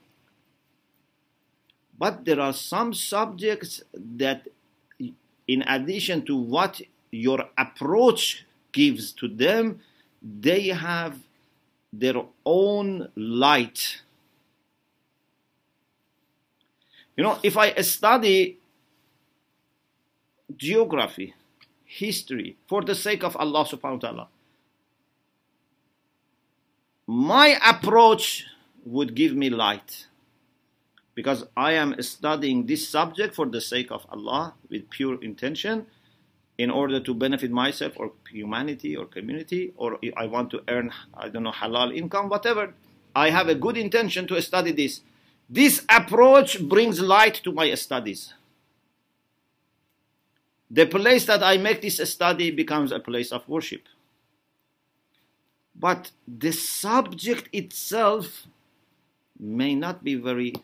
But 1.96 2.24
there 2.24 2.40
are 2.40 2.52
some 2.52 2.92
subjects 2.92 3.80
that, 3.94 4.48
in 5.46 5.62
addition 5.62 6.24
to 6.26 6.34
what 6.34 6.82
your 7.12 7.48
approach 7.56 8.44
gives 8.72 9.12
to 9.12 9.28
them, 9.28 9.78
they 10.20 10.66
have 10.66 11.16
their 11.92 12.24
own 12.44 13.08
light. 13.14 14.02
You 17.16 17.22
know, 17.22 17.38
if 17.44 17.56
I 17.56 17.70
study 17.82 18.58
geography, 20.56 21.34
history, 21.84 22.56
for 22.66 22.82
the 22.82 22.96
sake 22.96 23.22
of 23.22 23.36
Allah 23.36 23.64
subhanahu 23.64 24.02
wa 24.02 24.08
ta'ala. 24.08 24.28
My 27.06 27.58
approach 27.64 28.46
would 28.84 29.14
give 29.14 29.34
me 29.34 29.50
light 29.50 30.06
because 31.14 31.44
I 31.56 31.72
am 31.72 32.00
studying 32.02 32.66
this 32.66 32.88
subject 32.88 33.34
for 33.34 33.46
the 33.46 33.60
sake 33.60 33.90
of 33.90 34.06
Allah 34.08 34.54
with 34.70 34.88
pure 34.88 35.22
intention 35.22 35.86
in 36.58 36.70
order 36.70 37.00
to 37.00 37.14
benefit 37.14 37.50
myself 37.50 37.94
or 37.96 38.12
humanity 38.30 38.96
or 38.96 39.06
community 39.06 39.72
or 39.76 39.98
I 40.16 40.26
want 40.26 40.50
to 40.50 40.62
earn 40.68 40.92
I 41.14 41.28
don't 41.28 41.42
know 41.42 41.52
halal 41.52 41.94
income 41.94 42.28
whatever. 42.28 42.74
I 43.14 43.30
have 43.30 43.48
a 43.48 43.54
good 43.54 43.76
intention 43.76 44.26
to 44.28 44.40
study 44.40 44.72
this. 44.72 45.00
This 45.50 45.84
approach 45.88 46.62
brings 46.62 47.00
light 47.00 47.34
to 47.44 47.52
my 47.52 47.74
studies. 47.74 48.32
The 50.70 50.86
place 50.86 51.26
that 51.26 51.42
I 51.42 51.58
make 51.58 51.82
this 51.82 51.98
study 52.10 52.50
becomes 52.50 52.92
a 52.92 53.00
place 53.00 53.32
of 53.32 53.46
worship. 53.46 53.82
But 55.74 56.12
the 56.28 56.52
subject 56.52 57.48
itself 57.52 58.46
may 59.38 59.74
not 59.74 60.04
be 60.04 60.14
very 60.14 60.54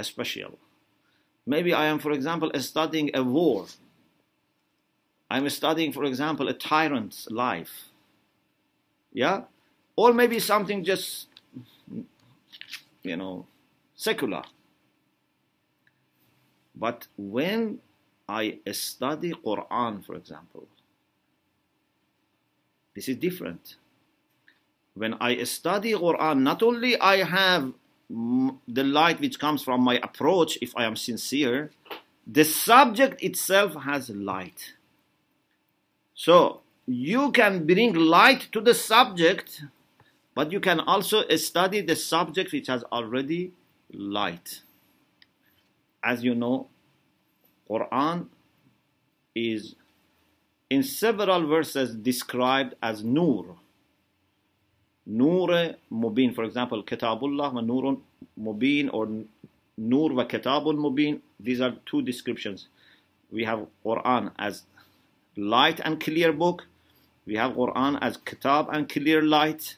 special. 0.00 0.58
Maybe 1.46 1.74
I 1.74 1.86
am, 1.86 1.98
for 1.98 2.12
example, 2.12 2.50
studying 2.60 3.10
a 3.14 3.22
war. 3.22 3.66
I'm 5.30 5.48
studying, 5.50 5.92
for 5.92 6.04
example, 6.04 6.48
a 6.48 6.54
tyrant's 6.54 7.28
life. 7.30 7.90
Yeah? 9.12 9.42
Or 9.96 10.12
maybe 10.12 10.38
something 10.38 10.84
just, 10.84 11.26
you 13.02 13.16
know, 13.16 13.46
secular. 13.94 14.42
But 16.74 17.06
when 17.16 17.80
I 18.28 18.60
study 18.72 19.32
Quran, 19.32 20.04
for 20.04 20.14
example, 20.14 20.66
this 22.94 23.08
is 23.08 23.16
different. 23.16 23.76
When 24.94 25.14
I 25.20 25.44
study 25.44 25.92
Quran, 25.92 26.40
not 26.40 26.62
only 26.62 26.98
I 26.98 27.24
have 27.24 27.72
the 28.08 28.84
light 28.84 29.20
which 29.20 29.38
comes 29.38 29.62
from 29.62 29.82
my 29.82 30.00
approach, 30.02 30.58
if 30.60 30.76
I 30.76 30.84
am 30.84 30.96
sincere, 30.96 31.70
the 32.26 32.44
subject 32.44 33.22
itself 33.22 33.74
has 33.84 34.10
light. 34.10 34.74
So 36.14 36.60
you 36.86 37.30
can 37.30 37.66
bring 37.66 37.94
light 37.94 38.48
to 38.52 38.60
the 38.60 38.74
subject, 38.74 39.64
but 40.34 40.50
you 40.50 40.60
can 40.60 40.80
also 40.80 41.26
study 41.36 41.80
the 41.80 41.96
subject 41.96 42.52
which 42.52 42.66
has 42.66 42.82
already 42.84 43.52
light. 43.92 44.62
As 46.02 46.24
you 46.24 46.34
know, 46.34 46.68
Quran 47.68 48.26
is 49.34 49.76
in 50.70 50.84
several 50.84 51.46
verses 51.48 51.94
described 51.96 52.74
as 52.80 53.02
Nur. 53.02 53.56
Nur 55.04 55.74
Mubin, 55.90 56.34
for 56.34 56.44
example, 56.44 56.84
Kitabullah 56.84 57.52
wa 57.52 57.60
Nurun 57.60 58.00
Mubin 58.38 58.88
or 58.92 59.08
Nur 59.76 60.12
wa 60.14 60.24
Kitabul 60.24 60.76
Mubin. 60.76 61.20
These 61.40 61.60
are 61.60 61.74
two 61.84 62.02
descriptions. 62.02 62.68
We 63.32 63.44
have 63.44 63.66
Quran 63.84 64.30
as 64.38 64.62
light 65.36 65.80
and 65.80 66.00
clear 66.00 66.32
book. 66.32 66.66
We 67.26 67.34
have 67.34 67.52
Quran 67.52 67.98
as 68.00 68.16
Kitab 68.16 68.68
and 68.72 68.88
clear 68.88 69.22
light. 69.22 69.76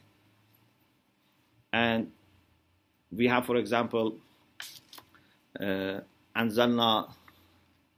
And 1.72 2.12
we 3.10 3.28
have, 3.28 3.46
for 3.46 3.56
example, 3.56 4.16
uh, 5.58 6.00
Anzalna 6.36 7.12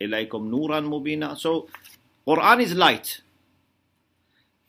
ilaykum 0.00 0.48
nuran 0.50 0.86
mubina. 0.86 1.36
So 1.36 1.68
Quran 2.26 2.62
is 2.62 2.74
light. 2.74 3.20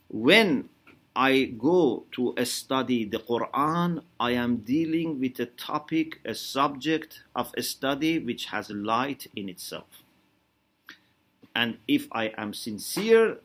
when 0.10 0.70
I 1.16 1.46
go 1.58 2.06
to 2.14 2.36
study 2.46 3.06
the 3.06 3.20
Quran, 3.20 4.04
I 4.20 4.32
am 4.32 4.58
dealing 4.58 5.20
with 5.20 5.40
a 5.40 5.46
topic, 5.46 6.20
a 6.26 6.34
subject 6.34 7.24
of 7.36 7.52
a 7.58 7.62
study 7.62 8.20
which 8.20 8.46
has 8.48 8.70
light 8.70 9.28
in 9.36 9.50
itself. 9.50 9.88
And 11.56 11.78
if 11.88 12.08
I 12.12 12.34
am 12.38 12.54
sincere, 12.54 13.38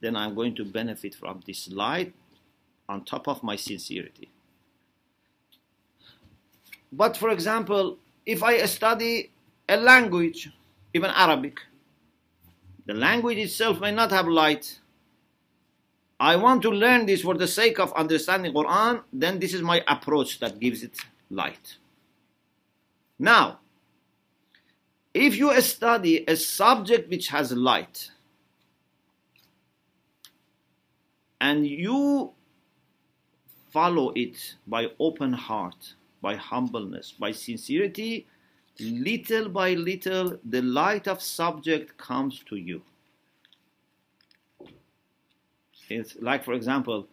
then 0.00 0.16
I'm 0.16 0.34
going 0.34 0.54
to 0.56 0.64
benefit 0.64 1.14
from 1.14 1.42
this 1.46 1.68
light 1.70 2.12
on 2.88 3.04
top 3.04 3.28
of 3.28 3.42
my 3.42 3.56
sincerity. 3.56 4.28
But 6.92 7.16
for 7.16 7.30
example, 7.30 7.98
if 8.26 8.42
I 8.42 8.64
study 8.66 9.30
a 9.68 9.76
language, 9.76 10.50
even 10.94 11.10
Arabic, 11.10 11.60
the 12.88 12.94
language 12.94 13.36
itself 13.36 13.80
may 13.80 13.92
not 13.92 14.10
have 14.10 14.26
light. 14.26 14.80
I 16.18 16.36
want 16.36 16.62
to 16.62 16.70
learn 16.70 17.04
this 17.04 17.20
for 17.20 17.34
the 17.34 17.46
sake 17.46 17.78
of 17.78 17.92
understanding 17.92 18.54
Quran, 18.54 19.02
then 19.12 19.38
this 19.38 19.52
is 19.52 19.60
my 19.60 19.84
approach 19.86 20.40
that 20.40 20.58
gives 20.58 20.82
it 20.82 20.96
light. 21.30 21.76
Now, 23.18 23.60
if 25.12 25.36
you 25.36 25.60
study 25.60 26.24
a 26.26 26.34
subject 26.34 27.10
which 27.10 27.28
has 27.28 27.52
light, 27.52 28.10
and 31.40 31.66
you 31.66 32.32
follow 33.70 34.12
it 34.16 34.54
by 34.66 34.86
open 34.98 35.34
heart, 35.34 35.92
by 36.22 36.36
humbleness, 36.36 37.12
by 37.12 37.32
sincerity, 37.32 38.26
little 38.80 39.48
by 39.48 39.74
little 39.74 40.38
the 40.44 40.62
light 40.62 41.08
of 41.08 41.22
subject 41.22 41.96
comes 41.96 42.42
to 42.48 42.56
you. 42.56 42.82
It's 45.88 46.16
like, 46.20 46.44
for 46.44 46.52
example, 46.52 47.06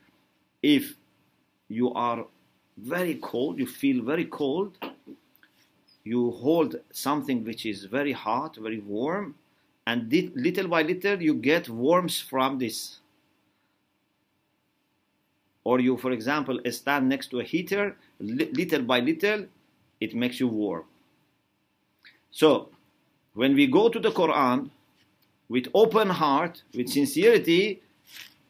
if 0.62 0.96
you 1.70 1.94
are 1.94 2.26
very 2.78 3.16
cold, 3.16 3.58
you 3.58 3.66
feel 3.66 4.04
very 4.04 4.26
cold, 4.26 4.78
you 6.04 6.32
hold 6.32 6.76
something 6.92 7.44
which 7.44 7.66
is 7.66 7.86
very 7.86 8.12
hot, 8.12 8.58
very 8.58 8.80
warm, 8.80 9.36
and 9.88 10.12
little 10.36 10.68
by 10.68 10.82
little 10.82 11.22
you 11.22 11.34
get 11.34 11.70
warmth 11.70 12.18
from 12.18 12.60
this 12.60 13.00
or 15.66 15.80
you, 15.80 15.98
for 15.98 16.12
example, 16.12 16.60
stand 16.70 17.10
next 17.10 17.28
to 17.32 17.40
a 17.40 17.44
heater, 17.44 17.98
little 18.20 18.84
by 18.84 19.00
little, 19.00 19.46
it 20.00 20.16
makes 20.16 20.40
you 20.40 20.48
warm. 20.48 20.86
So, 22.36 22.68
when 23.34 23.56
we 23.56 23.66
go 23.66 23.88
to 23.88 23.98
the 23.98 24.12
Quran 24.12 24.70
with 25.48 25.68
open 25.74 26.10
heart, 26.10 26.64
with 26.76 26.90
sincerity, 26.90 27.82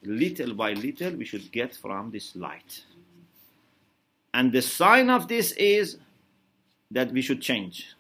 little 0.01 0.55
by 0.55 0.73
little, 0.73 1.11
we 1.11 1.23
should 1.23 1.51
get 1.51 1.75
from 1.75 2.09
this 2.09 2.35
light. 2.35 2.83
And 4.33 4.51
the 4.51 4.63
sign 4.63 5.11
of 5.11 5.27
this 5.27 5.51
is 5.51 5.97
that 6.89 7.11
we 7.11 7.21
should 7.21 7.43
change. 7.43 7.93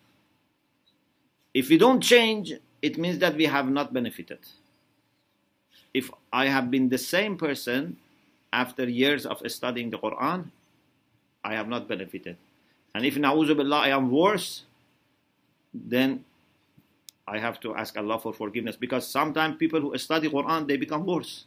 If 1.53 1.69
we 1.69 1.77
don't 1.77 2.01
change, 2.01 2.53
it 2.81 2.97
means 2.97 3.19
that 3.19 3.35
we 3.35 3.45
have 3.45 3.69
not 3.69 3.93
benefited. 3.93 4.39
If 5.93 6.09
I 6.33 6.47
have 6.47 6.71
been 6.71 6.89
the 6.89 6.97
same 6.97 7.37
person 7.37 7.97
after 8.51 8.89
years 8.89 9.27
of 9.27 9.39
studying 9.51 9.91
the 9.91 9.99
Quran, 9.99 10.49
I 11.43 11.53
have 11.53 11.67
not 11.67 11.87
benefited. 11.87 12.37
And 12.95 13.05
if 13.05 13.17
na'uzubillah 13.17 13.81
I 13.81 13.89
am 13.89 14.09
worse, 14.09 14.63
then 15.74 16.24
I 17.26 17.38
have 17.38 17.60
to 17.60 17.74
ask 17.74 17.96
Allah 17.96 18.18
for 18.18 18.32
forgiveness 18.32 18.76
because 18.76 19.06
sometimes 19.06 19.56
people 19.56 19.80
who 19.80 19.96
study 19.98 20.28
Quran 20.28 20.66
they 20.66 20.76
become 20.76 21.06
worse. 21.06 21.44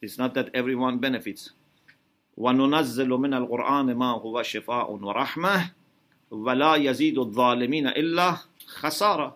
It's 0.00 0.18
not 0.18 0.34
that 0.34 0.50
everyone 0.54 0.98
benefits. 0.98 1.50
وننزل 2.38 3.08
من 3.08 3.34
القرآن 3.34 3.94
ما 3.94 4.12
هو 4.22 4.42
شفاء 4.42 4.90
ورحمة 4.90 5.70
ولا 6.30 6.74
يزيد 6.76 7.18
الظالمين 7.18 7.86
إلا 7.88 8.38
خسارة. 8.66 9.34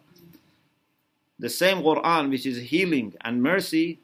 The 1.39 1.49
same 1.49 1.83
Quran 1.83 2.31
which 2.31 2.47
is 2.47 2.71
healing 2.71 3.15
and 3.21 3.43
mercy 3.43 3.99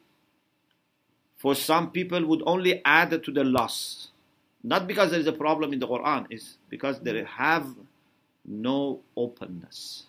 for 1.37 1.55
some 1.55 1.91
people 1.93 2.25
would 2.27 2.43
only 2.47 2.83
add 2.85 3.23
to 3.23 3.31
the 3.31 3.45
loss. 3.45 4.09
Not 4.65 4.89
because 4.89 5.13
there 5.13 5.21
is 5.21 5.29
a 5.29 5.33
problem 5.33 5.73
in 5.73 5.79
the 5.79 5.87
Quran, 5.87 6.27
it's 6.31 6.59
because 6.69 6.99
they 6.99 7.23
have 7.23 7.67
no 8.46 9.02
openness. 9.16 10.06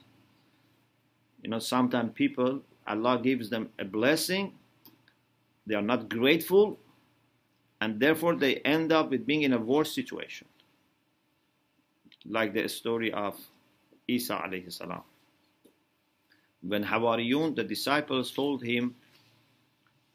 You 1.43 1.51
know, 1.51 1.59
sometimes 1.59 2.13
people, 2.15 2.63
Allah 2.87 3.21
gives 3.23 3.51
them 3.51 3.69
a 3.79 3.85
blessing, 3.85 4.55
they 5.67 5.75
are 5.75 5.83
not 5.83 6.09
grateful, 6.09 6.79
and 7.81 8.01
therefore 8.01 8.37
they 8.37 8.57
end 8.57 8.93
up 8.93 9.11
with 9.11 9.27
being 9.27 9.43
in 9.43 9.53
a 9.53 9.59
worse 9.59 9.95
situation. 9.95 10.47
Like 12.27 12.55
the 12.55 12.69
story 12.69 13.13
of 13.13 13.37
Isa 14.09 14.35
alayhi 14.35 14.73
salam. 14.73 15.03
When 16.63 16.85
Hawariyun, 16.85 17.57
the 17.57 17.65
disciples, 17.65 18.33
told 18.33 18.63
him, 18.63 18.95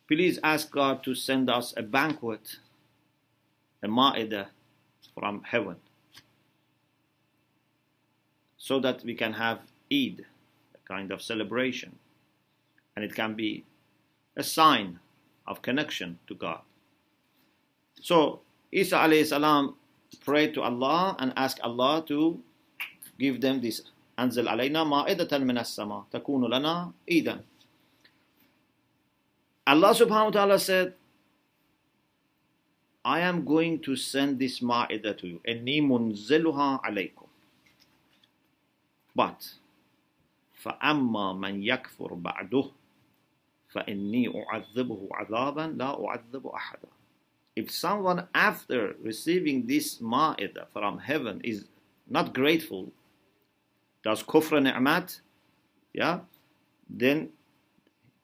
Please 0.07 0.39
ask 0.43 0.71
God 0.71 1.03
to 1.03 1.13
send 1.13 1.51
us 1.51 1.75
a 1.77 1.83
banquet, 1.83 2.57
a 3.83 3.87
ma'idah 3.87 4.47
from 5.13 5.43
heaven, 5.43 5.75
so 8.58 8.80
that 8.80 9.04
we 9.04 9.14
can 9.14 9.34
have 9.34 9.60
Eid, 9.92 10.24
a 10.74 10.88
kind 10.88 11.10
of 11.10 11.22
celebration, 11.22 11.98
and 12.96 13.04
it 13.04 13.14
can 13.14 13.34
be 13.34 13.64
a 14.36 14.42
sign 14.42 14.98
of 15.46 15.62
connection 15.62 16.18
to 16.26 16.34
God. 16.34 16.60
So 18.00 18.40
Isa 18.72 18.96
alayhi 18.96 19.26
salam 19.26 19.76
prayed 20.24 20.54
to 20.54 20.62
Allah 20.62 21.16
and 21.18 21.32
asked 21.36 21.60
Allah 21.60 22.04
to 22.06 22.40
give 23.18 23.40
them 23.40 23.60
this 23.60 23.82
أنزل 24.18 24.46
علينا 24.48 24.84
مائدة 24.84 25.38
من 25.38 25.58
السماء 25.58 26.06
تكون 26.12 26.46
لنا 26.46 26.92
إيدا 27.10 27.42
Allah 29.66 29.96
subhanahu 29.96 30.28
wa 30.28 30.30
ta'ala 30.30 30.58
said, 30.58 30.92
I 33.02 33.20
am 33.20 33.46
going 33.46 33.80
to 33.80 33.96
send 33.96 34.38
this 34.38 34.60
ma'idah 34.60 35.16
to 35.16 35.26
you. 35.26 35.40
إِنِّي 35.48 35.80
مُنزِلُهَا 35.80 36.84
عَلَيْكُمْ 36.84 37.26
But, 39.14 39.54
فَأَمَّا 40.64 41.38
مَنْ 41.38 41.62
يَكْفُرْ 41.62 42.14
بَعْدُهُ 42.14 42.70
فَإِنِّي 43.74 44.28
أُعَذِّبُهُ 44.34 45.08
عَذَابًا 45.12 45.76
لَا 45.76 45.90
أُعَذِّبُ 45.98 46.44
أَحَدًا 46.46 46.88
If 47.56 47.70
someone 47.70 48.28
after 48.34 48.96
receiving 49.02 49.66
this 49.66 49.98
ma'idah 49.98 50.68
from 50.72 50.98
heaven 50.98 51.40
is 51.42 51.66
not 52.08 52.34
grateful, 52.34 52.92
does 54.02 54.22
kufr 54.22 54.62
ni'mat, 54.62 55.20
yeah, 55.92 56.20
then 56.88 57.30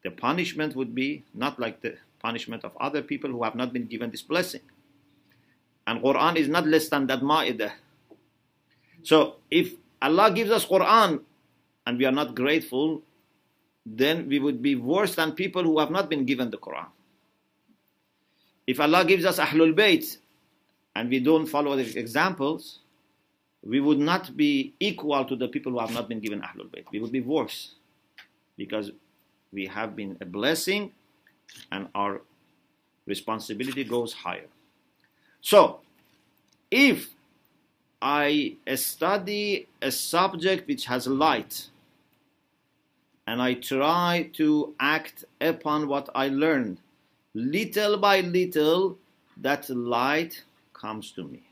the 0.02 0.10
punishment 0.10 0.76
would 0.76 0.94
be 0.94 1.24
not 1.34 1.58
like 1.58 1.80
the 1.80 1.96
punishment 2.20 2.64
of 2.64 2.76
other 2.80 3.02
people 3.02 3.30
who 3.30 3.42
have 3.42 3.54
not 3.54 3.72
been 3.72 3.86
given 3.86 4.10
this 4.10 4.22
blessing. 4.22 4.62
And 5.86 6.02
Quran 6.02 6.36
is 6.36 6.48
not 6.48 6.66
less 6.66 6.88
than 6.88 7.06
that 7.06 7.20
ma'idah. 7.20 7.72
So 9.02 9.36
if 9.50 9.74
Allah 10.05 10.29
gives 10.29 10.51
us 10.51 10.63
Quran 10.65 11.19
and 11.87 11.97
we 11.97 12.05
are 12.05 12.11
not 12.11 12.35
grateful, 12.35 13.01
then 13.85 14.29
we 14.29 14.37
would 14.37 14.61
be 14.61 14.75
worse 14.75 15.15
than 15.15 15.31
people 15.31 15.63
who 15.63 15.79
have 15.79 15.89
not 15.89 16.09
been 16.09 16.25
given 16.25 16.51
the 16.51 16.57
Quran. 16.57 16.85
If 18.67 18.79
Allah 18.79 19.03
gives 19.03 19.25
us 19.25 19.39
Ahlul 19.39 19.73
Bayt 19.73 20.17
and 20.95 21.09
we 21.09 21.19
don't 21.19 21.47
follow 21.47 21.75
the 21.75 21.97
examples, 21.97 22.79
we 23.63 23.79
would 23.81 23.97
not 23.97 24.37
be 24.37 24.75
equal 24.79 25.25
to 25.25 25.35
the 25.35 25.47
people 25.47 25.71
who 25.71 25.79
have 25.79 25.91
not 25.91 26.07
been 26.07 26.19
given 26.19 26.39
Ahlul 26.41 26.69
Bayt. 26.69 26.85
We 26.91 26.99
would 26.99 27.11
be 27.11 27.21
worse 27.21 27.73
because 28.57 28.91
we 29.51 29.65
have 29.65 29.95
been 29.95 30.17
a 30.21 30.25
blessing 30.25 30.91
and 31.71 31.89
our 31.95 32.21
responsibility 33.07 33.83
goes 33.83 34.13
higher. 34.13 34.49
So, 35.41 35.79
if 36.69 37.09
I 38.07 38.57
study 38.75 39.67
a 39.81 39.89
subject 39.89 40.67
which 40.67 40.85
has 40.85 41.07
light 41.07 41.69
and 43.25 43.41
I 43.41 43.55
try 43.55 44.29
to 44.33 44.75
act 44.79 45.25
upon 45.41 45.87
what 45.87 46.09
I 46.13 46.27
learned, 46.27 46.77
little 47.33 47.97
by 47.97 48.19
little, 48.19 48.99
that 49.37 49.67
light 49.71 50.43
comes 50.73 51.13
to 51.13 51.23
me. 51.23 51.49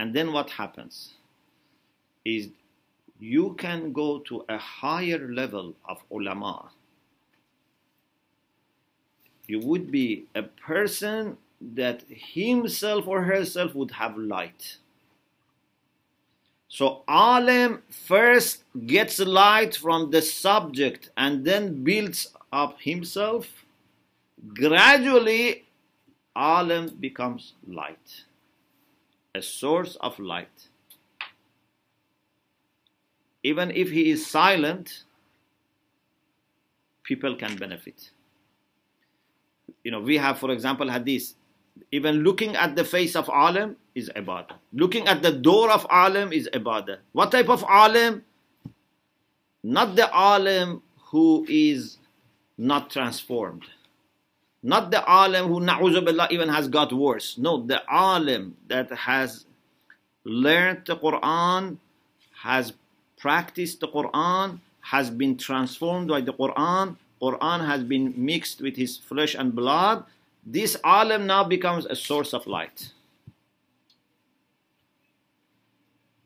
And 0.00 0.12
then 0.12 0.32
what 0.32 0.50
happens 0.50 1.12
is 2.24 2.48
you 3.20 3.54
can 3.54 3.92
go 3.92 4.18
to 4.26 4.44
a 4.48 4.58
higher 4.58 5.28
level 5.32 5.74
of 5.88 6.02
ulama. 6.10 6.72
You 9.46 9.60
would 9.60 9.92
be 9.92 10.24
a 10.34 10.42
person 10.42 11.36
that 11.60 12.02
himself 12.08 13.06
or 13.06 13.22
herself 13.22 13.72
would 13.76 13.92
have 13.92 14.18
light. 14.18 14.78
So 16.72 17.02
alim 17.06 17.82
first 17.90 18.64
gets 18.86 19.18
light 19.18 19.76
from 19.76 20.10
the 20.10 20.22
subject 20.22 21.10
and 21.18 21.44
then 21.44 21.84
builds 21.84 22.28
up 22.50 22.80
himself, 22.80 23.46
gradually 24.54 25.66
alim 26.34 26.96
becomes 26.98 27.52
light, 27.68 28.24
a 29.34 29.42
source 29.42 29.96
of 29.96 30.18
light. 30.18 30.68
Even 33.42 33.70
if 33.72 33.90
he 33.90 34.08
is 34.08 34.26
silent, 34.26 35.04
people 37.02 37.36
can 37.36 37.54
benefit. 37.56 38.12
You 39.84 39.90
know, 39.90 40.00
we 40.00 40.16
have, 40.16 40.38
for 40.38 40.50
example, 40.50 40.88
hadith. 40.88 41.34
Even 41.90 42.22
looking 42.22 42.56
at 42.56 42.76
the 42.76 42.84
face 42.84 43.16
of 43.16 43.28
alim 43.28 43.76
is 43.94 44.10
ibadah. 44.16 44.56
Looking 44.72 45.06
at 45.08 45.22
the 45.22 45.32
door 45.32 45.70
of 45.70 45.86
alim 45.90 46.32
is 46.32 46.48
ibadah. 46.52 46.98
What 47.12 47.32
type 47.32 47.48
of 47.48 47.64
alim? 47.64 48.24
Not 49.62 49.96
the 49.96 50.08
alim 50.12 50.82
who 51.10 51.46
is 51.48 51.98
not 52.58 52.90
transformed. 52.90 53.64
Not 54.62 54.90
the 54.90 55.02
alim 55.04 55.46
who, 55.48 55.60
na'uzubillah, 55.60 56.30
even 56.30 56.48
has 56.48 56.68
got 56.68 56.92
worse. 56.92 57.36
No, 57.36 57.64
the 57.66 57.82
alim 57.90 58.56
that 58.68 58.90
has 58.92 59.44
learned 60.24 60.86
the 60.86 60.96
Quran, 60.96 61.78
has 62.42 62.72
practiced 63.18 63.80
the 63.80 63.88
Quran, 63.88 64.60
has 64.80 65.10
been 65.10 65.36
transformed 65.36 66.08
by 66.08 66.20
the 66.20 66.32
Quran, 66.32 66.96
Quran 67.20 67.66
has 67.66 67.84
been 67.84 68.14
mixed 68.16 68.60
with 68.60 68.76
his 68.76 68.96
flesh 68.96 69.34
and 69.34 69.54
blood, 69.54 70.04
this 70.44 70.76
alim 70.84 71.26
now 71.26 71.44
becomes 71.44 71.86
a 71.86 71.96
source 71.96 72.32
of 72.32 72.46
light. 72.46 72.92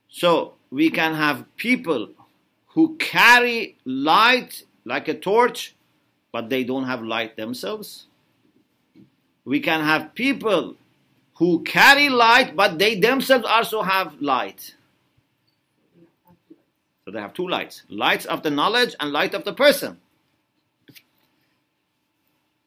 So 0.09 0.55
we 0.71 0.91
can 0.91 1.15
have 1.15 1.45
people 1.57 2.11
who 2.69 2.97
carry 2.97 3.77
light 3.85 4.65
like 4.85 5.09
a 5.09 5.15
torch, 5.15 5.75
but 6.33 6.49
they 6.49 6.65
don't 6.65 6.85
have 6.85 7.03
light 7.03 7.37
themselves. 7.37 8.07
We 9.45 9.61
can 9.61 9.83
have 9.83 10.15
people 10.15 10.77
who 11.35 11.63
carry 11.65 12.09
light, 12.09 12.57
but 12.57 12.79
they 12.79 12.99
themselves 12.99 13.45
also 13.47 13.83
have 13.83 14.21
light. 14.21 14.75
So 17.05 17.13
they 17.13 17.21
have 17.21 17.35
two 17.35 17.49
lights 17.49 17.83
lights 17.89 18.27
of 18.27 18.43
the 18.43 18.51
knowledge 18.51 18.97
and 18.99 19.13
light 19.13 19.35
of 19.35 19.45
the 19.45 19.53
person. 19.53 20.01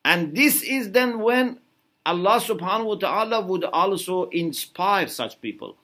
And 0.10 0.36
this 0.36 0.64
is 0.64 0.92
then 0.92 1.20
when 1.20 1.60
Allah 2.04 2.42
subhanahu 2.42 2.86
wa 2.86 2.96
ta'ala 2.96 3.46
would 3.46 3.64
also 3.64 4.24
inspire 4.30 5.08
such 5.08 5.40
people. 5.40 5.78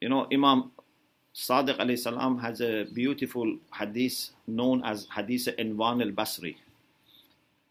You 0.00 0.08
know, 0.08 0.26
Imam 0.32 0.72
Sadiq 1.32 1.78
alayhi 1.78 1.96
salam 1.96 2.38
has 2.38 2.60
a 2.60 2.86
beautiful 2.92 3.56
hadith 3.72 4.30
known 4.48 4.82
as 4.82 5.06
Hadith 5.14 5.46
Inwan 5.60 6.02
al 6.02 6.10
Basri. 6.10 6.56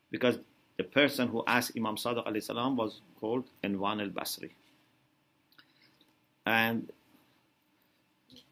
Because 0.09 0.39
the 0.77 0.85
person 0.85 1.27
who 1.27 1.43
asked 1.45 1.73
Imam 1.75 1.97
Sadiq 1.97 2.25
alayhi 2.25 2.43
salam 2.43 2.77
was 2.77 3.01
called 3.19 3.43
Inwan 3.65 4.01
al 4.01 4.11
Basri. 4.11 4.51
And 6.45 6.89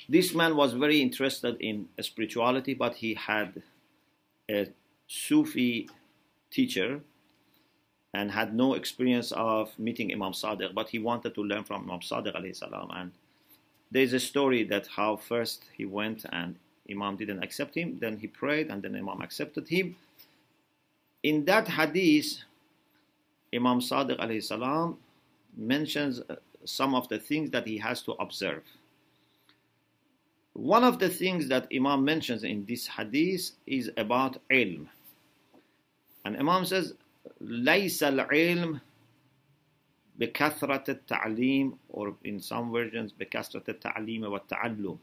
this 0.09 0.33
man 0.35 0.57
was 0.57 0.73
very 0.73 1.01
interested 1.01 1.55
in 1.61 1.87
spirituality, 2.01 2.73
but 2.73 2.95
he 2.95 3.13
had 3.13 3.63
a 4.49 4.67
Sufi 5.07 5.89
teacher 6.51 7.01
and 8.13 8.31
had 8.31 8.53
no 8.53 8.73
experience 8.73 9.31
of 9.31 9.77
meeting 9.77 10.11
Imam 10.11 10.31
Sadiq, 10.31 10.73
but 10.73 10.89
he 10.89 10.99
wanted 10.99 11.35
to 11.35 11.43
learn 11.43 11.63
from 11.63 11.83
Imam 11.83 11.99
Sadiq 11.99 12.35
alayhi 12.35 12.55
salam. 12.55 12.89
And 12.93 13.11
there's 13.91 14.13
a 14.13 14.19
story 14.19 14.63
that 14.65 14.87
how 14.87 15.17
first 15.17 15.65
he 15.73 15.85
went 15.85 16.25
and 16.31 16.55
Imam 16.89 17.15
didn't 17.15 17.43
accept 17.43 17.75
him, 17.75 17.97
then 17.99 18.17
he 18.17 18.27
prayed 18.27 18.69
and 18.69 18.81
then 18.81 18.95
Imam 18.95 19.21
accepted 19.21 19.67
him. 19.67 19.95
In 21.23 21.45
that 21.45 21.67
hadith, 21.67 22.39
Imam 23.53 23.79
Sadiq 23.79 24.19
alayhi 24.19 24.43
salam 24.43 24.97
mentions 25.55 26.21
uh, 26.29 26.35
some 26.65 26.95
of 26.95 27.07
the 27.09 27.19
things 27.19 27.49
that 27.51 27.67
he 27.67 27.77
has 27.77 28.01
to 28.03 28.13
observe. 28.13 28.63
One 30.53 30.83
of 30.83 30.99
the 30.99 31.09
things 31.09 31.47
that 31.49 31.67
Imam 31.73 32.03
mentions 32.03 32.43
in 32.43 32.65
this 32.65 32.87
hadith 32.87 33.51
is 33.67 33.91
about 33.95 34.37
ilm. 34.49 34.87
And 36.26 36.36
Imam 36.36 36.64
says, 36.64 36.94
ليس 37.40 38.02
العلم 38.02 38.80
بكثرة 40.18 40.84
التعليم 40.88 41.78
or 41.90 42.14
in 42.24 42.40
some 42.40 42.72
versions 42.72 43.12
بكثرة 43.12 43.64
التعليم 43.68 44.22
والتعلم 44.22 44.98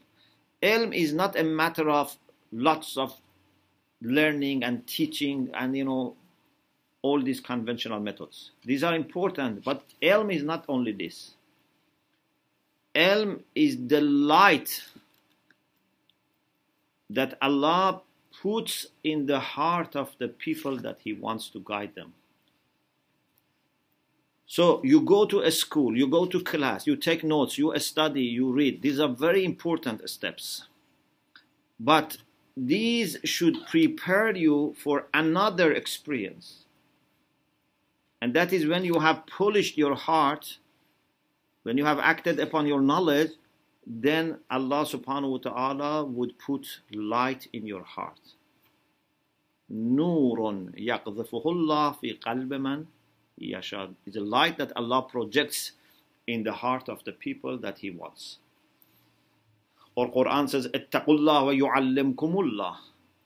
Ilm 0.62 0.94
is 0.94 1.12
not 1.14 1.36
a 1.36 1.42
matter 1.42 1.88
of 1.88 2.16
lots 2.52 2.96
of 2.96 3.18
learning 4.02 4.62
and 4.62 4.86
teaching 4.86 5.50
and 5.54 5.76
you 5.76 5.84
know 5.84 6.16
all 7.02 7.22
these 7.22 7.40
conventional 7.40 7.98
methods. 7.98 8.50
These 8.64 8.84
are 8.84 8.94
important, 8.94 9.64
but 9.64 9.84
ilm 10.02 10.34
is 10.34 10.42
not 10.42 10.64
only 10.68 10.92
this. 10.92 11.34
Ilm 12.94 13.40
is 13.54 13.78
the 13.86 14.00
light 14.02 14.82
that 17.08 17.38
Allah 17.40 18.02
puts 18.41 18.87
in 19.03 19.25
the 19.25 19.39
heart 19.39 19.95
of 19.95 20.15
the 20.19 20.27
people 20.27 20.77
that 20.77 20.99
He 21.03 21.13
wants 21.13 21.49
to 21.49 21.61
guide 21.63 21.95
them. 21.95 22.13
So 24.47 24.81
you 24.83 25.01
go 25.01 25.25
to 25.25 25.41
a 25.41 25.51
school, 25.51 25.97
you 25.97 26.07
go 26.07 26.25
to 26.25 26.39
class, 26.41 26.85
you 26.85 26.95
take 26.95 27.23
notes, 27.23 27.57
you 27.57 27.77
study, 27.79 28.21
you 28.21 28.51
read. 28.51 28.81
These 28.81 28.99
are 28.99 29.09
very 29.09 29.43
important 29.43 30.07
steps. 30.09 30.65
But 31.79 32.17
these 32.55 33.17
should 33.23 33.65
prepare 33.67 34.35
you 34.35 34.75
for 34.77 35.07
another 35.13 35.73
experience. 35.73 36.65
And 38.21 38.33
that 38.33 38.53
is 38.53 38.65
when 38.65 38.85
you 38.85 38.99
have 38.99 39.25
polished 39.27 39.77
your 39.77 39.95
heart, 39.95 40.57
when 41.63 41.77
you 41.77 41.85
have 41.85 41.99
acted 41.99 42.39
upon 42.39 42.65
your 42.65 42.81
knowledge, 42.81 43.31
then 43.85 44.39
Allah 44.49 44.85
subhanahu 44.85 45.31
wa 45.31 45.37
ta'ala 45.37 46.05
would 46.05 46.39
put 46.39 46.81
light 46.91 47.47
in 47.53 47.67
your 47.67 47.83
heart. 47.83 48.19
Nurun 49.71 50.73
yaqdhifuhullah 50.79 51.99
fi 51.99 52.19
qalb 52.23 52.59
man 52.59 52.87
yashad. 53.39 53.93
It's 54.05 54.17
a 54.17 54.21
light 54.21 54.57
that 54.57 54.71
Allah 54.75 55.03
projects 55.03 55.73
in 56.27 56.43
the 56.43 56.53
heart 56.53 56.89
of 56.89 57.03
the 57.03 57.11
people 57.11 57.57
that 57.59 57.79
He 57.79 57.91
wants. 57.91 58.39
Or 59.95 60.11
Quran 60.11 60.49
says, 60.49 60.67
Ittaqullah 60.67 61.45
wa 61.45 61.51
yu'allimkumullah. 61.51 62.75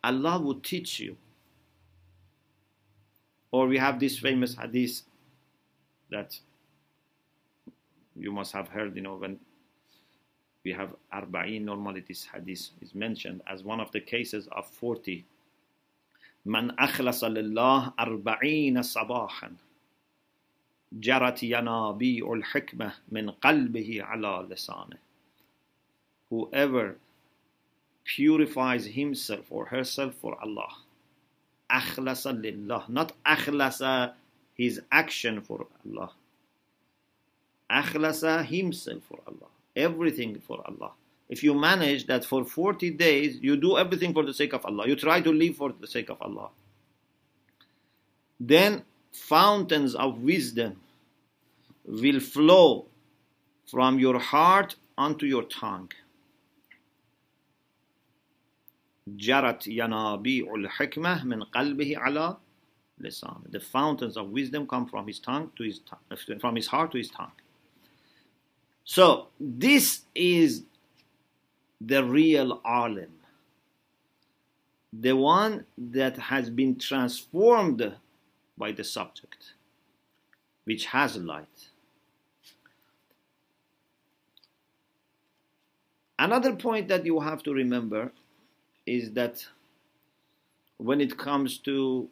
Allah 0.04 0.40
will 0.40 0.60
teach 0.60 1.00
you. 1.00 1.18
Or 3.52 3.68
we 3.68 3.78
have 3.78 4.00
this 4.00 4.20
famous 4.20 4.56
hadith 4.56 5.02
that 6.12 6.40
you 8.16 8.32
must 8.32 8.52
have 8.54 8.68
heard, 8.68 8.96
you 8.96 9.02
know, 9.02 9.16
when 9.16 9.40
we 10.65 10.73
have 10.73 10.95
arba'in, 11.13 11.63
normally 11.63 12.05
this 12.07 12.25
hadith 12.33 12.71
is 12.81 12.95
mentioned 12.95 13.43
as 13.47 13.63
one 13.63 13.81
of 13.81 13.93
the 13.93 14.01
cases 14.01 14.49
of 14.53 14.67
40. 14.67 15.25
Man 16.45 16.73
akhlasa 16.79 17.33
lillah 17.33 17.95
arba'ina 17.99 18.81
sabahan. 18.81 19.57
جرت 21.01 21.43
ينابيع 21.43 22.33
الحكمة 22.33 22.93
من 23.11 23.31
قلبه 23.31 24.03
على 24.03 24.49
لسانه. 24.51 24.99
Whoever 26.31 26.97
purifies 28.05 28.87
himself 28.87 29.47
or 29.51 29.67
herself 29.67 30.15
for 30.15 30.41
Allah. 30.41 30.73
أخلص 31.71 32.27
لله. 32.27 32.89
Not 32.89 33.13
أخلص 33.27 34.13
his 34.55 34.81
action 34.93 35.41
for 35.41 35.67
Allah. 35.85 36.13
أخلص 37.71 38.47
himself 38.47 39.03
for 39.05 39.21
Allah 39.27 39.49
everything 39.77 40.41
for 40.41 40.63
Allah. 40.67 40.93
If 41.29 41.43
you 41.43 41.55
manage 41.55 42.07
that 42.07 42.25
for 42.25 42.45
40 42.45 42.91
days, 42.91 43.39
you 43.41 43.57
do 43.57 43.79
everything 43.79 44.13
for 44.13 44.25
the 44.25 44.35
sake 44.35 44.53
of 44.53 44.65
Allah, 44.65 44.87
you 44.87 44.97
try 44.97 45.21
to 45.21 45.33
live 45.33 45.57
for 45.57 45.73
the 45.73 45.87
sake 45.87 46.11
of 46.11 46.21
Allah, 46.21 46.51
then 48.39 48.83
fountains 49.13 49.95
of 49.95 50.21
wisdom 50.21 50.81
will 51.87 52.21
flow 52.21 52.87
from 53.67 53.99
your 53.99 54.19
heart 54.19 54.77
onto 54.97 55.27
your 55.27 55.45
tongue. 55.45 55.91
جرت 59.09 59.67
ينابيع 59.67 60.55
الحكمة 60.55 61.25
من 61.25 61.43
قلبه 61.43 61.99
على 61.99 62.37
لسانه. 63.01 63.51
The 63.51 63.61
fountains 63.61 64.17
of 64.17 64.31
wisdom 64.31 64.67
come 64.67 64.87
from 64.87 65.07
his 65.07 65.19
tongue 65.19 65.51
to 65.57 65.65
his 65.65 65.81
tongue, 65.81 66.39
from 66.41 66.57
his 66.57 66.69
heart 66.69 66.93
to 66.93 66.99
his 66.99 67.11
tongue. 67.11 67.33
So 68.90 69.28
this 69.40 70.02
is 70.16 70.64
the 71.80 72.04
real 72.04 72.60
alim, 72.66 73.12
the 74.92 75.16
one 75.16 75.68
that 75.78 76.18
has 76.18 76.50
been 76.50 76.76
transformed 76.80 77.98
by 78.58 78.72
the 78.72 78.84
subject, 78.84 79.54
which 80.64 80.88
has 80.88 81.18
light. 81.18 81.70
Another 86.18 86.56
point 86.56 86.88
that 86.88 87.06
you 87.06 87.20
have 87.20 87.44
to 87.44 87.54
remember 87.54 88.12
is 88.88 89.12
that 89.12 89.46
when 90.78 91.00
it 91.00 91.16
comes 91.16 91.60
to 91.60 92.10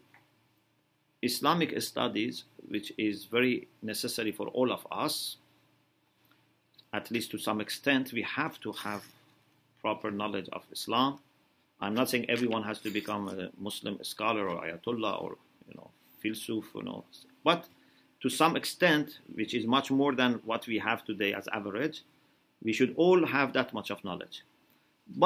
Islamic 1.23 1.81
studies, 1.81 2.43
which 2.67 2.93
is 2.99 3.25
very 3.25 3.67
necessary 3.81 4.31
for 4.31 4.49
all 4.49 4.71
of 4.71 4.85
us, 4.91 5.37
at 6.97 7.05
least 7.11 7.27
to 7.31 7.37
some 7.47 7.59
extent, 7.65 8.05
we 8.19 8.23
have 8.23 8.55
to 8.65 8.71
have 8.85 9.01
proper 9.83 10.09
knowledge 10.19 10.49
of 10.57 10.63
Islam. 10.77 11.11
I'm 11.83 11.95
not 11.99 12.09
saying 12.09 12.25
everyone 12.35 12.63
has 12.63 12.79
to 12.85 12.89
become 12.99 13.23
a 13.29 13.49
Muslim 13.67 13.95
scholar 14.13 14.43
or 14.51 14.57
ayatollah 14.65 15.15
or 15.23 15.31
you 15.69 15.75
know 15.77 15.89
philosopher, 16.21 16.79
you 16.79 16.85
know, 16.89 17.03
but 17.49 17.61
to 18.23 18.29
some 18.41 18.53
extent, 18.61 19.19
which 19.39 19.53
is 19.53 19.65
much 19.77 19.87
more 19.91 20.13
than 20.21 20.31
what 20.49 20.63
we 20.71 20.77
have 20.79 20.99
today 21.05 21.31
as 21.39 21.45
average, 21.59 21.97
we 22.67 22.73
should 22.77 22.93
all 23.03 23.21
have 23.35 23.53
that 23.53 23.69
much 23.77 23.89
of 23.91 24.03
knowledge. 24.03 24.37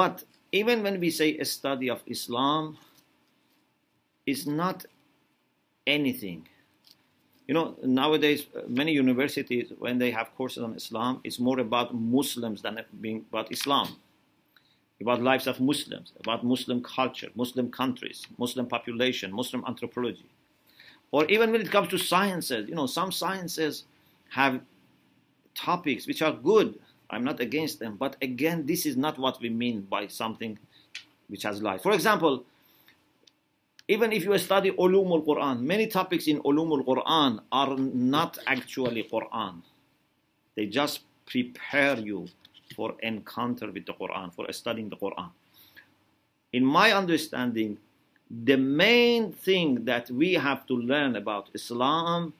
But 0.00 0.24
even 0.60 0.82
when 0.82 1.00
we 1.00 1.10
say 1.10 1.28
a 1.38 1.46
study 1.46 1.88
of 1.88 2.00
Islam, 2.06 2.76
is 4.26 4.46
not 4.46 4.84
anything. 5.86 6.46
You 7.52 7.58
know, 7.58 7.76
nowadays, 7.84 8.46
uh, 8.56 8.62
many 8.66 8.92
universities, 8.92 9.74
when 9.78 9.98
they 9.98 10.10
have 10.10 10.34
courses 10.38 10.62
on 10.62 10.74
Islam, 10.74 11.20
it's 11.22 11.38
more 11.38 11.60
about 11.60 11.94
Muslims 11.94 12.62
than 12.62 12.80
being 12.98 13.26
about 13.28 13.52
Islam, 13.52 13.88
about 15.02 15.20
lives 15.20 15.46
of 15.46 15.60
Muslims, 15.60 16.14
about 16.18 16.46
Muslim 16.46 16.82
culture, 16.82 17.28
Muslim 17.34 17.70
countries, 17.70 18.26
Muslim 18.38 18.66
population, 18.66 19.30
Muslim 19.34 19.62
anthropology. 19.68 20.30
Or 21.10 21.26
even 21.26 21.52
when 21.52 21.60
it 21.60 21.70
comes 21.70 21.88
to 21.88 21.98
sciences, 21.98 22.70
you 22.70 22.74
know, 22.74 22.86
some 22.86 23.12
sciences 23.12 23.84
have 24.30 24.62
topics 25.54 26.06
which 26.06 26.22
are 26.22 26.32
good. 26.32 26.80
I'm 27.10 27.22
not 27.22 27.38
against 27.40 27.80
them. 27.80 27.96
But 27.98 28.16
again, 28.22 28.64
this 28.64 28.86
is 28.86 28.96
not 28.96 29.18
what 29.18 29.38
we 29.42 29.50
mean 29.50 29.82
by 29.82 30.06
something 30.06 30.58
which 31.28 31.42
has 31.42 31.60
life. 31.60 31.82
For 31.82 31.92
example, 31.92 32.46
even 33.88 34.12
if 34.12 34.24
you 34.24 34.36
study 34.38 34.70
ulumul 34.72 35.24
Quran, 35.24 35.60
many 35.60 35.86
topics 35.86 36.26
in 36.26 36.40
ulumul 36.42 36.84
Quran 36.84 37.40
are 37.50 37.76
not 37.76 38.38
actually 38.46 39.04
Quran. 39.04 39.62
They 40.54 40.66
just 40.66 41.00
prepare 41.26 41.98
you 41.98 42.28
for 42.76 42.94
encounter 43.02 43.70
with 43.70 43.86
the 43.86 43.92
Quran, 43.94 44.32
for 44.34 44.50
studying 44.52 44.88
the 44.88 44.96
Quran. 44.96 45.30
In 46.52 46.64
my 46.64 46.92
understanding, 46.92 47.78
the 48.30 48.56
main 48.56 49.32
thing 49.32 49.84
that 49.84 50.10
we 50.10 50.34
have 50.34 50.66
to 50.66 50.74
learn 50.74 51.16
about 51.16 51.50
Islam 51.54 52.32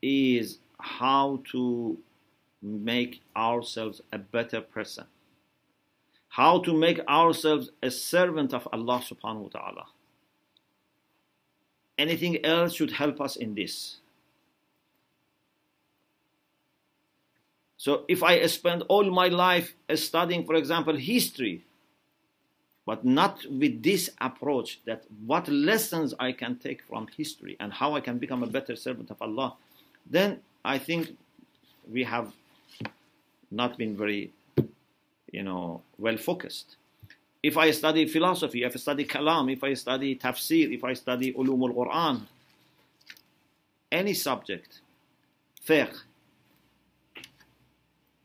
is 0.00 0.58
how 0.78 1.42
to 1.50 1.98
make 2.62 3.22
ourselves 3.36 4.00
a 4.12 4.18
better 4.18 4.60
person. 4.60 5.04
How 6.28 6.60
to 6.60 6.72
make 6.72 7.00
ourselves 7.08 7.70
a 7.82 7.90
servant 7.90 8.54
of 8.54 8.68
Allah 8.72 9.02
subhanahu 9.02 9.52
wa 9.52 9.60
ta'ala 9.60 9.86
anything 12.00 12.44
else 12.44 12.74
should 12.74 12.92
help 12.92 13.20
us 13.20 13.36
in 13.36 13.54
this. 13.54 13.96
So 17.76 18.04
if 18.08 18.22
I 18.22 18.44
spend 18.46 18.82
all 18.88 19.10
my 19.10 19.28
life 19.28 19.74
studying, 19.94 20.44
for 20.44 20.54
example, 20.54 20.96
history, 20.96 21.64
but 22.86 23.04
not 23.04 23.44
with 23.50 23.82
this 23.82 24.10
approach 24.20 24.80
that 24.84 25.04
what 25.26 25.48
lessons 25.48 26.14
I 26.18 26.32
can 26.32 26.56
take 26.56 26.82
from 26.82 27.06
history 27.16 27.56
and 27.60 27.72
how 27.72 27.94
I 27.94 28.00
can 28.00 28.18
become 28.18 28.42
a 28.42 28.46
better 28.46 28.76
servant 28.76 29.10
of 29.10 29.22
Allah, 29.22 29.54
then 30.04 30.40
I 30.64 30.78
think 30.78 31.16
we 31.90 32.04
have 32.04 32.32
not 33.50 33.78
been 33.78 33.96
very, 33.96 34.32
you 35.32 35.42
know, 35.42 35.82
well 35.98 36.16
focused. 36.16 36.76
If 37.42 37.56
I 37.56 37.70
study 37.70 38.06
philosophy, 38.06 38.64
if 38.64 38.74
I 38.74 38.78
study 38.78 39.04
kalam, 39.06 39.52
if 39.52 39.64
I 39.64 39.74
study 39.74 40.16
tafsir, 40.16 40.72
if 40.74 40.84
I 40.84 40.92
study 40.92 41.32
ulum 41.32 41.68
al-Quran, 41.68 42.22
any 43.90 44.14
subject, 44.14 44.80
fiqh, 45.66 46.02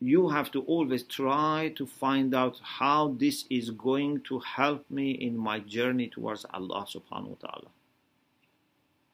you 0.02 0.30
have 0.30 0.52
to 0.52 0.62
always 0.64 1.04
try 1.04 1.72
to 1.76 1.86
find 1.86 2.36
out 2.36 2.60
how 2.62 3.16
this 3.18 3.46
is 3.50 3.72
going 3.72 4.22
to 4.22 4.40
help 4.40 4.90
me 4.92 5.12
in 5.12 5.38
my 5.38 5.60
journey 5.60 6.08
towards 6.08 6.46
Allah 6.54 6.86
subhanahu 6.86 7.30
wa 7.30 7.38
ta'ala. 7.42 7.70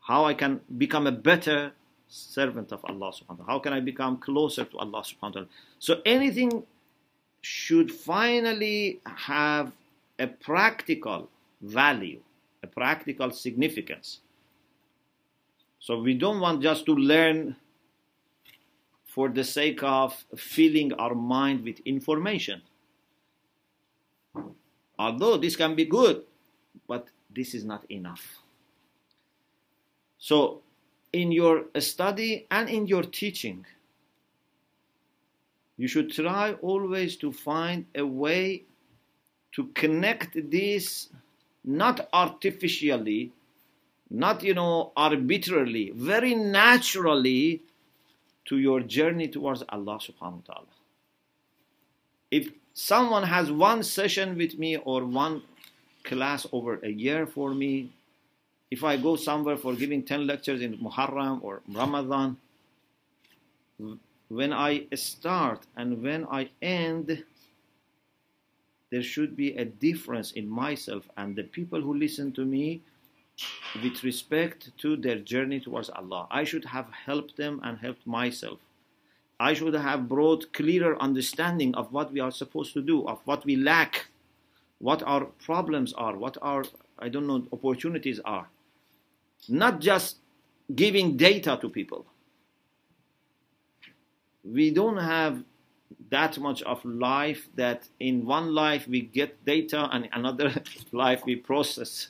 How 0.01 0.25
I 0.25 0.33
can 0.33 0.61
become 0.77 1.05
a 1.05 1.11
better 1.11 1.73
servant 2.09 2.71
of 2.73 2.83
Allah 2.83 3.13
subhanahu 3.13 3.29
wa 3.29 3.35
ta'ala. 3.35 3.51
How 3.51 3.59
can 3.59 3.73
I 3.73 3.79
become 3.79 4.17
closer 4.17 4.65
to 4.65 4.77
Allah 4.77 5.01
subhanahu 5.03 5.21
wa 5.21 5.29
ta'ala. 5.29 5.47
So 5.79 6.01
anything 6.05 6.63
should 7.41 7.91
finally 7.91 8.99
have 9.05 9.71
a 10.21 10.27
practical 10.27 11.29
value, 11.61 12.21
a 12.61 12.67
practical 12.67 13.31
significance. 13.31 14.19
So 15.79 15.99
we 15.99 16.13
don't 16.13 16.39
want 16.39 16.61
just 16.61 16.85
to 16.85 16.93
learn 16.93 17.55
for 19.03 19.29
the 19.29 19.43
sake 19.43 19.81
of 19.81 20.13
filling 20.37 20.93
our 20.93 21.15
mind 21.15 21.63
with 21.65 21.79
information. 21.79 22.61
Although 24.99 25.37
this 25.37 25.55
can 25.55 25.73
be 25.73 25.85
good, 25.85 26.21
but 26.87 27.07
this 27.35 27.55
is 27.55 27.65
not 27.65 27.83
enough. 27.89 28.43
So, 30.19 30.61
in 31.11 31.31
your 31.31 31.65
study 31.79 32.45
and 32.51 32.69
in 32.69 32.85
your 32.85 33.01
teaching, 33.01 33.65
you 35.77 35.87
should 35.87 36.11
try 36.11 36.53
always 36.61 37.17
to 37.17 37.31
find 37.31 37.87
a 37.95 38.05
way 38.05 38.65
to 39.53 39.67
connect 39.73 40.49
this 40.49 41.09
not 41.63 42.09
artificially, 42.13 43.31
not 44.09 44.43
you 44.43 44.53
know 44.53 44.91
arbitrarily, 44.95 45.91
very 45.95 46.35
naturally 46.35 47.61
to 48.45 48.57
your 48.57 48.81
journey 48.81 49.27
towards 49.27 49.63
Allah 49.69 49.99
subhanahu 49.99 50.41
wa 50.47 50.53
ta'ala. 50.53 50.75
If 52.31 52.51
someone 52.73 53.23
has 53.23 53.51
one 53.51 53.83
session 53.83 54.37
with 54.37 54.57
me 54.57 54.77
or 54.77 55.05
one 55.05 55.43
class 56.03 56.47
over 56.51 56.79
a 56.83 56.89
year 56.89 57.27
for 57.27 57.53
me, 57.53 57.91
if 58.71 58.83
I 58.83 58.97
go 58.97 59.15
somewhere 59.15 59.57
for 59.57 59.75
giving 59.75 60.03
10 60.03 60.25
lectures 60.25 60.61
in 60.61 60.77
Muharram 60.77 61.43
or 61.43 61.61
Ramadan, 61.67 62.37
when 64.29 64.53
I 64.53 64.87
start 64.95 65.65
and 65.75 66.01
when 66.01 66.25
I 66.25 66.49
end, 66.61 67.23
there 68.91 69.01
should 69.01 69.35
be 69.37 69.55
a 69.55 69.65
difference 69.65 70.33
in 70.33 70.47
myself 70.47 71.09
and 71.17 71.35
the 71.35 71.43
people 71.43 71.81
who 71.81 71.93
listen 71.93 72.31
to 72.33 72.45
me 72.45 72.81
with 73.81 74.03
respect 74.03 74.69
to 74.77 74.97
their 74.97 75.17
journey 75.17 75.59
towards 75.59 75.89
Allah. 75.89 76.27
I 76.29 76.43
should 76.43 76.65
have 76.65 76.87
helped 77.05 77.37
them 77.37 77.61
and 77.63 77.77
helped 77.77 78.05
myself. 78.05 78.59
I 79.39 79.53
should 79.53 79.73
have 79.73 80.07
brought 80.07 80.53
clearer 80.53 81.01
understanding 81.01 81.73
of 81.73 81.91
what 81.91 82.11
we 82.11 82.19
are 82.19 82.31
supposed 82.31 82.73
to 82.73 82.81
do, 82.81 83.07
of 83.07 83.19
what 83.25 83.45
we 83.45 83.55
lack, 83.55 84.07
what 84.79 85.01
our 85.03 85.25
problems 85.45 85.93
are, 85.93 86.15
what 86.15 86.37
our, 86.41 86.65
I 86.99 87.07
don't 87.09 87.25
know, 87.25 87.47
opportunities 87.51 88.19
are. 88.25 88.47
Not 89.47 89.79
just 89.79 90.17
giving 90.75 91.17
data 91.17 91.57
to 91.61 91.69
people. 91.69 92.05
We 94.43 94.71
don't 94.71 94.97
have 94.97 95.43
that 96.11 96.37
much 96.37 96.61
of 96.63 96.83
life 96.85 97.47
that 97.55 97.87
in 97.99 98.25
one 98.25 98.53
life 98.53 98.87
we 98.87 99.01
get 99.01 99.43
data 99.45 99.89
and 99.91 100.07
another 100.13 100.53
life 100.91 101.23
we 101.25 101.35
process. 101.35 102.09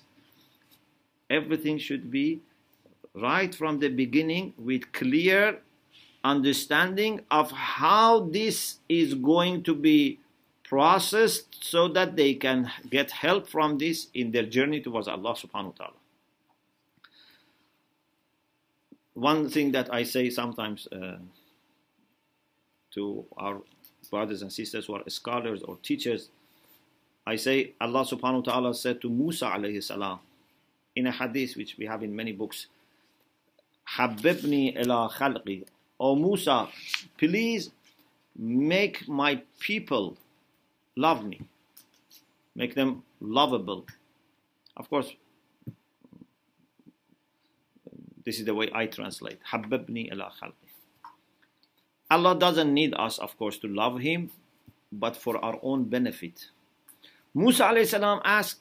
Everything 1.29 1.77
should 1.77 2.11
be 2.11 2.41
right 3.13 3.53
from 3.53 3.79
the 3.79 3.89
beginning 3.89 4.53
with 4.57 4.91
clear 4.91 5.59
understanding 6.23 7.21
of 7.31 7.51
how 7.51 8.21
this 8.31 8.77
is 8.89 9.13
going 9.13 9.63
to 9.63 9.73
be 9.73 10.19
processed 10.63 11.63
so 11.63 11.87
that 11.87 12.15
they 12.15 12.33
can 12.33 12.71
get 12.89 13.11
help 13.11 13.47
from 13.47 13.77
this 13.77 14.07
in 14.13 14.31
their 14.31 14.45
journey 14.45 14.81
towards 14.81 15.07
Allah 15.07 15.35
subhanahu 15.35 15.77
wa 15.77 15.77
ta'ala. 15.77 15.99
One 19.13 19.49
thing 19.49 19.71
that 19.73 19.93
I 19.93 20.03
say 20.03 20.29
sometimes 20.29 20.87
uh, 20.87 21.17
to 22.91 23.25
our 23.37 23.61
brothers 24.11 24.41
and 24.43 24.53
sisters 24.53 24.85
who 24.85 24.93
are 24.93 25.09
scholars 25.09 25.63
or 25.63 25.77
teachers, 25.81 26.29
I 27.25 27.37
say 27.37 27.73
Allah 27.81 28.05
subhanahu 28.05 28.45
wa 28.45 28.53
ta'ala 28.53 28.73
said 28.75 29.01
to 29.01 29.09
Musa 29.09 29.45
alayhi 29.45 29.81
salam 29.81 30.19
in 30.95 31.07
a 31.07 31.11
hadith 31.11 31.55
which 31.55 31.77
we 31.77 31.85
have 31.85 32.03
in 32.03 32.15
many 32.15 32.31
books, 32.31 32.67
Habibni 33.97 34.77
ila 34.79 35.09
khalqi. 35.09 35.65
O 35.99 36.15
Musa, 36.15 36.67
please 37.17 37.71
make 38.35 39.07
my 39.07 39.41
people 39.59 40.17
love 40.95 41.23
me. 41.25 41.41
Make 42.55 42.75
them 42.75 43.03
lovable. 43.19 43.85
Of 44.75 44.89
course, 44.89 45.13
this 48.25 48.39
is 48.39 48.45
the 48.45 48.55
way 48.55 48.69
I 48.73 48.87
translate. 48.87 49.39
Habibni 49.51 50.11
ila 50.11 50.31
khalqi. 50.41 50.70
Allah 52.10 52.38
doesn't 52.38 52.72
need 52.72 52.94
us, 52.94 53.18
of 53.18 53.36
course, 53.36 53.58
to 53.58 53.68
love 53.68 54.00
Him, 54.00 54.30
but 54.92 55.16
for 55.16 55.42
our 55.44 55.58
own 55.62 55.84
benefit. 55.84 56.50
Musa 57.34 57.84
salam 57.84 58.20
asked, 58.24 58.60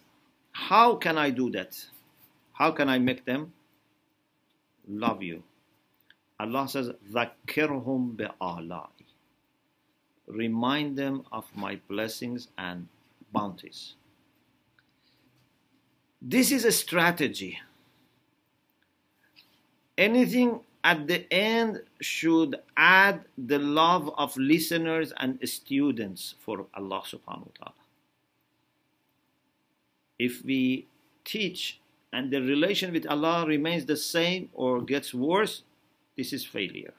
How 0.52 0.96
can 0.96 1.18
I 1.18 1.30
do 1.30 1.50
that? 1.52 1.86
How 2.54 2.72
can 2.72 2.89
I 2.89 3.00
make 3.00 3.26
them 3.26 3.54
love 4.88 5.22
you? 5.22 5.44
Allah 6.39 6.68
says, 6.68 6.91
ذَكِّرْهُمْ 7.12 8.18
بِآلَائِ 8.18 8.89
Remind 10.28 10.98
them 10.98 11.24
of 11.32 11.46
my 11.56 11.80
blessings 11.88 12.50
and 12.58 12.88
bounties. 13.32 13.94
This 16.22 16.52
is 16.52 16.65
a 16.65 16.72
strategy. 16.72 17.60
Anything 19.98 20.62
at 20.83 21.07
the 21.07 21.31
end 21.33 21.83
should 22.01 22.57
add 22.77 23.25
the 23.37 23.59
love 23.59 24.11
of 24.16 24.37
listeners 24.37 25.12
and 25.19 25.38
students 25.49 26.35
for 26.38 26.66
Allah 26.75 27.03
subhanahu 27.05 27.47
wa 27.47 27.57
ta'ala. 27.59 27.75
If 30.19 30.45
we 30.45 30.87
teach 31.25 31.81
and 32.12 32.31
the 32.31 32.40
relation 32.40 32.93
with 32.93 33.07
Allah 33.07 33.47
remains 33.47 33.87
the 33.87 33.97
same 33.97 34.49
or 34.53 34.81
gets 34.81 35.14
worse, 35.14 35.62
this 36.16 36.33
is 36.33 36.45
failure. 36.45 36.95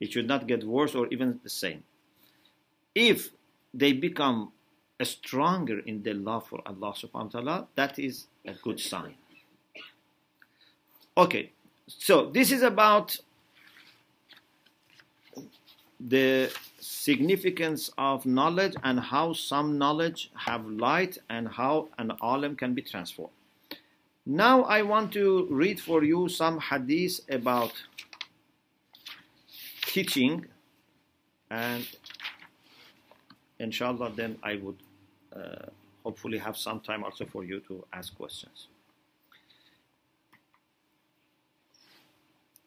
It 0.00 0.12
should 0.12 0.26
not 0.26 0.46
get 0.46 0.64
worse 0.64 0.94
or 0.94 1.06
even 1.08 1.40
the 1.42 1.50
same. 1.50 1.84
If 2.94 3.30
they 3.72 3.92
become 3.92 4.52
stronger 5.02 5.78
in 5.80 6.02
their 6.02 6.14
love 6.14 6.46
for 6.46 6.60
Allah 6.66 6.92
subhanahu 6.92 7.34
wa 7.34 7.40
ta'ala, 7.40 7.66
that 7.76 7.98
is 7.98 8.26
a 8.44 8.54
good 8.54 8.80
sign. 8.80 9.14
Okay, 11.16 11.52
so 11.98 12.26
this 12.30 12.52
is 12.52 12.62
about 12.62 13.18
the 15.98 16.50
significance 16.78 17.90
of 17.98 18.24
knowledge 18.24 18.74
and 18.84 19.00
how 19.00 19.32
some 19.32 19.76
knowledge 19.76 20.30
have 20.34 20.66
light 20.66 21.18
and 21.28 21.48
how 21.48 21.88
an 21.98 22.12
alim 22.22 22.56
can 22.56 22.74
be 22.74 22.82
transformed. 22.82 23.32
Now 24.24 24.62
I 24.62 24.82
want 24.82 25.12
to 25.12 25.46
read 25.50 25.80
for 25.80 26.04
you 26.04 26.28
some 26.28 26.60
hadith 26.60 27.20
about 27.28 27.72
teaching 29.82 30.46
and 31.50 31.86
inshallah 33.58 34.12
then 34.14 34.38
I 34.42 34.56
would 34.56 34.78
uh, 35.34 35.66
hopefully 36.04 36.38
have 36.38 36.56
some 36.56 36.80
time 36.80 37.04
also 37.04 37.26
for 37.26 37.44
you 37.44 37.60
to 37.68 37.84
ask 37.92 38.16
questions. 38.16 38.69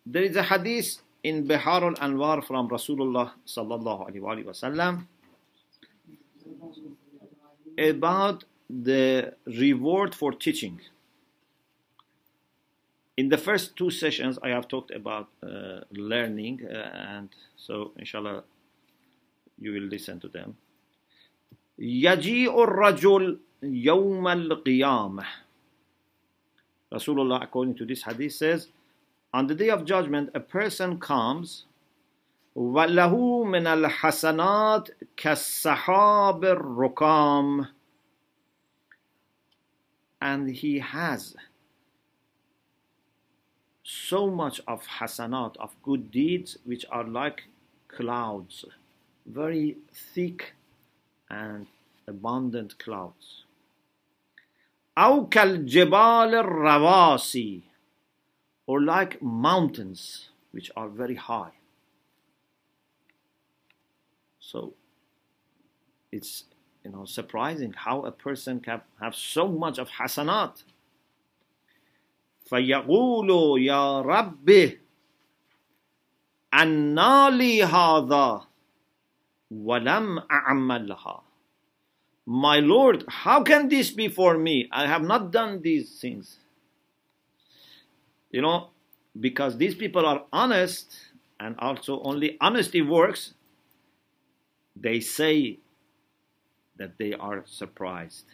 There 0.07 0.23
is 0.23 0.37
a 0.37 0.43
hadith 0.43 0.99
in 1.23 1.47
Bihar 1.47 1.83
al-Anwar 1.83 2.45
from 2.45 2.69
Rasulullah 2.69 3.33
sallallahu 3.47 4.09
alaihi 4.11 4.45
wasallam 4.45 5.07
about 7.79 8.45
the 8.69 9.35
reward 9.47 10.15
for 10.15 10.33
teaching. 10.33 10.81
In 13.17 13.29
the 13.29 13.39
first 13.39 13.77
two 13.77 13.91
sessions, 13.91 14.39
I 14.43 14.51
have 14.51 14.69
talked 14.69 14.93
about 14.93 15.29
uh, 15.43 15.81
learning, 15.91 16.65
uh, 16.65 17.17
and 17.17 17.29
so 17.57 17.93
inshallah, 17.99 18.45
you 19.59 19.73
will 19.73 19.89
listen 19.89 20.21
to 20.21 20.29
them. 20.29 20.57
يجيء 21.79 22.65
الرجل 22.65 23.39
يوم 23.63 24.29
القيامة 24.29 25.25
Rasulullah, 26.91 27.43
according 27.43 27.75
to 27.75 27.85
this 27.85 28.03
hadith, 28.03 28.33
says, 28.33 28.69
on 29.33 29.47
the 29.47 29.55
day 29.55 29.69
of 29.69 29.85
judgment, 29.85 30.31
a 30.35 30.41
person 30.41 30.99
comes 30.99 31.65
وله 32.57 33.45
من 33.45 33.67
الحسنات 33.67 34.89
كالسحاب 35.17 36.45
الركام 36.45 37.69
and 40.21 40.51
he 40.51 40.81
has 40.81 41.37
so 43.85 44.29
much 44.29 44.61
of 44.67 44.87
hasanat, 44.99 45.57
of 45.59 45.75
good 45.83 46.11
deeds, 46.11 46.59
which 46.65 46.85
are 46.91 47.05
like 47.05 47.45
clouds, 47.89 48.65
very 49.25 49.79
thick 49.93 50.55
and 51.31 51.67
abundant 52.07 52.79
clouds. 52.79 53.45
أو 54.99 55.29
كالجبال 55.29 56.35
الرواسي 56.35 57.61
or 58.67 58.81
like 58.81 59.23
mountains 59.23 60.31
which 60.53 60.71
are 60.77 60.89
very 60.89 61.15
high. 61.15 61.53
So 64.39 64.75
it's 66.11 66.45
you 66.85 66.91
know 66.93 67.05
surprising 67.05 67.75
how 67.75 68.03
a 68.03 68.13
person 68.13 68.61
can 68.61 68.81
have 69.01 69.15
so 69.15 69.49
much 69.49 69.79
of 69.79 69.89
hasanat. 69.91 70.65
فيقول 72.51 73.61
يا 73.61 74.01
رب 74.01 74.79
أنى 76.55 77.31
لي 77.31 77.65
هذا 77.65 78.47
ولم 79.51 80.19
أعملها 80.19 81.23
My 82.27 82.61
Lord, 82.61 83.05
how 83.09 83.43
can 83.43 83.71
this 83.71 83.91
be 83.91 84.09
for 84.09 84.37
me? 84.37 84.69
I 84.71 84.87
have 84.87 85.03
not 85.03 85.31
done 85.31 85.63
these 85.63 85.99
things. 85.99 86.37
You 88.34 88.42
know, 88.42 88.72
because 89.18 89.58
these 89.58 89.76
people 89.76 90.06
are 90.06 90.24
honest 90.34 90.98
and 91.40 91.56
also 91.60 92.02
only 92.02 92.36
honesty 92.42 92.82
works, 92.82 93.36
they 94.76 95.00
say 95.00 95.60
that 96.78 96.98
they 96.98 97.14
are 97.14 97.44
surprised. 97.46 98.26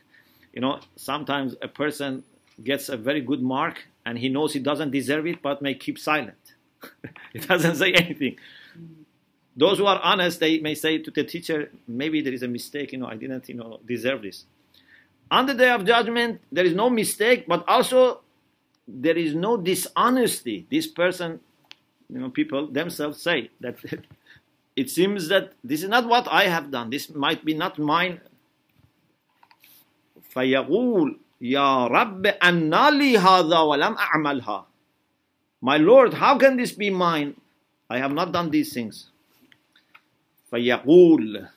You 0.53 0.61
know, 0.61 0.79
sometimes 0.95 1.55
a 1.61 1.67
person 1.67 2.23
gets 2.63 2.87
a 2.87 2.95
very 2.95 3.19
good 3.19 3.41
mark 3.41 3.83
and 4.05 4.17
he 4.17 4.29
knows 4.29 4.53
he 4.53 4.59
doesn't 4.59 4.91
deserve 4.91 5.27
it 5.27 5.41
but 5.41 5.61
may 5.61 5.73
keep 5.73 5.99
silent. 5.99 6.55
he 7.33 7.39
doesn't 7.39 7.75
say 7.75 7.91
anything. 7.91 8.37
Those 9.57 9.79
who 9.79 9.85
are 9.85 9.99
honest, 10.01 10.39
they 10.39 10.59
may 10.59 10.75
say 10.75 10.99
to 10.99 11.11
the 11.11 11.25
teacher, 11.25 11.71
maybe 11.85 12.21
there 12.21 12.33
is 12.33 12.43
a 12.43 12.47
mistake, 12.47 12.93
you 12.93 12.99
know, 12.99 13.07
I 13.07 13.15
didn't, 13.15 13.49
you 13.49 13.55
know, 13.55 13.81
deserve 13.85 14.21
this. 14.21 14.45
On 15.29 15.45
the 15.45 15.53
day 15.53 15.69
of 15.71 15.83
judgment, 15.83 16.39
there 16.49 16.65
is 16.65 16.73
no 16.73 16.89
mistake, 16.89 17.45
but 17.47 17.67
also 17.67 18.21
there 18.88 19.16
is 19.16 19.34
no 19.34 19.56
dishonesty. 19.56 20.66
This 20.70 20.86
person, 20.86 21.40
you 22.08 22.18
know, 22.20 22.30
people 22.30 22.66
themselves 22.66 23.20
say 23.20 23.50
that 23.60 23.76
it 24.76 24.90
seems 24.90 25.28
that 25.28 25.52
this 25.62 25.82
is 25.82 25.88
not 25.88 26.06
what 26.06 26.28
I 26.28 26.44
have 26.44 26.70
done. 26.70 26.90
This 26.90 27.08
might 27.10 27.44
be 27.44 27.54
not 27.54 27.78
mine. 27.78 28.20
فيقول 30.34 31.18
يا 31.40 31.86
رب 31.86 32.26
أن 32.26 32.74
لي 32.98 33.18
هذا 33.18 33.58
ولم 33.58 33.94
أعملها. 33.96 34.64
My 35.62 35.76
Lord, 35.78 36.14
how 36.14 36.36
can 36.38 36.56
this 36.56 36.72
be 36.72 36.90
mine? 36.90 37.34
I 37.88 37.98
have 37.98 38.12
not 38.12 38.32
done 38.32 38.50
these 38.50 38.72
things. 38.72 39.10
فيقول 40.50 41.48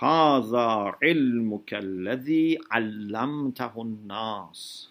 هذا 0.00 0.94
علمك 1.02 1.74
الذي 1.74 2.58
علمته 2.70 3.72
الناس 3.76 4.88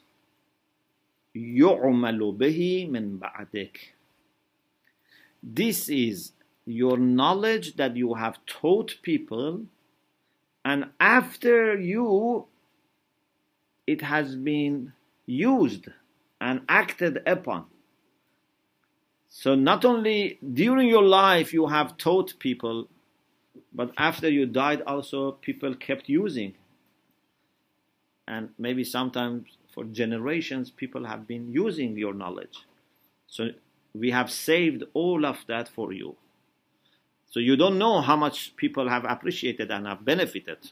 يعمل 1.36 2.32
به 2.32 2.88
من 2.89 3.19
بعدك 3.19 3.93
This 5.43 5.89
is 5.89 6.34
your 6.65 6.97
knowledge 6.97 7.76
that 7.76 7.95
you 7.95 8.13
have 8.13 8.45
taught 8.45 8.97
people 9.02 9.65
and 10.63 10.91
after 11.00 11.80
you 11.80 12.45
it 13.88 14.02
has 14.02 14.36
been 14.36 14.93
used 15.26 15.88
and 16.39 16.62
acted 16.69 17.21
upon 17.26 17.65
so 19.34 19.56
not 19.56 19.86
only 19.86 20.39
during 20.54 20.89
your 20.89 21.04
life 21.04 21.54
you 21.54 21.67
have 21.67 21.97
taught 21.97 22.38
people, 22.38 22.89
but 23.74 23.93
after 23.97 24.30
you 24.30 24.45
died 24.45 24.82
also 24.82 25.32
people 25.32 25.74
kept 25.74 26.09
using. 26.09 26.53
And 28.28 28.49
maybe 28.59 28.84
sometimes 28.84 29.47
for 29.77 29.85
generations 29.85 30.70
people 30.70 31.05
have 31.05 31.29
been 31.29 31.53
using 31.53 31.97
your 31.99 32.14
knowledge. 32.14 32.64
So 33.29 33.51
we 33.95 34.11
have 34.11 34.31
saved 34.31 34.85
all 34.95 35.27
of 35.27 35.45
that 35.49 35.68
for 35.68 35.93
you. 35.93 36.16
So 37.31 37.41
you 37.41 37.57
don't 37.57 37.79
know 37.79 38.01
how 38.01 38.16
much 38.16 38.57
people 38.57 38.89
have 38.89 39.05
appreciated 39.05 39.70
and 39.70 39.87
have 39.87 40.03
benefited. 40.03 40.70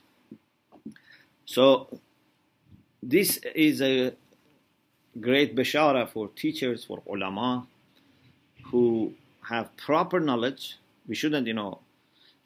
So 1.45 2.01
this 3.03 3.39
is 3.55 3.83
a 3.83 4.15
great 5.21 5.55
bashara 5.55 6.09
for 6.09 6.29
teachers, 6.29 6.87
for 6.87 7.03
ulama, 7.07 7.67
who 8.71 9.13
have 9.51 9.77
proper 9.77 10.19
knowledge. 10.19 10.79
We 11.07 11.15
shouldn't, 11.15 11.47
you 11.47 11.53
know, 11.53 11.81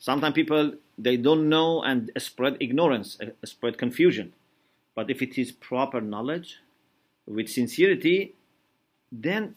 sometimes 0.01 0.35
people 0.35 0.73
they 0.99 1.17
don't 1.17 1.49
know 1.49 1.83
and 1.83 2.11
spread 2.19 2.57
ignorance, 2.59 3.17
uh, 3.23 3.27
spread 3.45 3.79
confusion. 3.79 4.33
But 4.98 5.10
if 5.10 5.22
it 5.22 5.38
is 5.38 5.52
proper 5.52 6.02
knowledge 6.02 6.58
with 7.26 7.50
sincerity, 7.50 8.36
then 9.12 9.56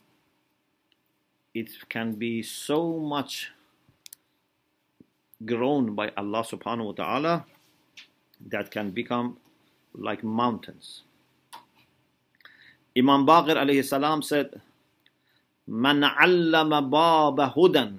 it 1.54 1.70
can 1.88 2.12
be 2.12 2.42
so 2.42 2.98
much 2.98 3.50
grown 5.44 5.94
by 5.94 6.10
Allah 6.16 6.44
subhanahu 6.44 6.86
wa 6.86 6.92
ta'ala 6.92 7.44
that 8.48 8.70
can 8.70 8.90
become 8.90 9.38
like 9.94 10.24
mountains. 10.24 11.02
Imam 12.96 13.26
Baqir 13.26 13.56
alayhi 13.56 13.84
salam 13.84 14.22
said, 14.22 14.60
من 15.68 16.04
علم 16.04 16.90
باب 16.90 17.40
هدى 17.40 17.98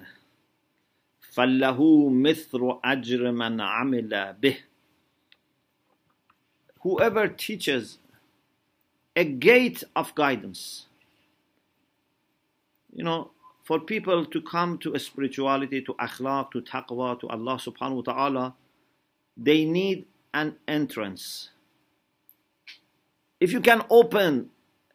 فله 1.20 2.08
مثل 2.10 2.78
أجر 2.84 3.32
من 3.32 3.60
عمل 3.60 4.34
به 4.40 4.56
Whoever 6.82 7.28
teaches 7.28 7.98
a 9.16 9.24
gate 9.24 9.82
of 9.96 10.14
guidance, 10.14 10.86
you 12.92 13.04
know, 13.04 13.30
for 13.64 13.80
people 13.80 14.24
to 14.24 14.40
come 14.40 14.78
to 14.78 14.94
a 14.94 14.98
spirituality, 14.98 15.82
to 15.82 15.92
akhlaq, 15.94 16.52
to 16.52 16.62
taqwa, 16.62 17.20
to 17.20 17.28
Allah 17.28 17.56
subhanahu 17.56 18.06
wa 18.06 18.12
ta'ala, 18.12 18.54
they 19.36 19.64
need 19.64 20.06
an 20.32 20.56
entrance. 20.66 21.50
If 23.40 23.52
you 23.52 23.60
can 23.60 23.84
open 23.90 24.50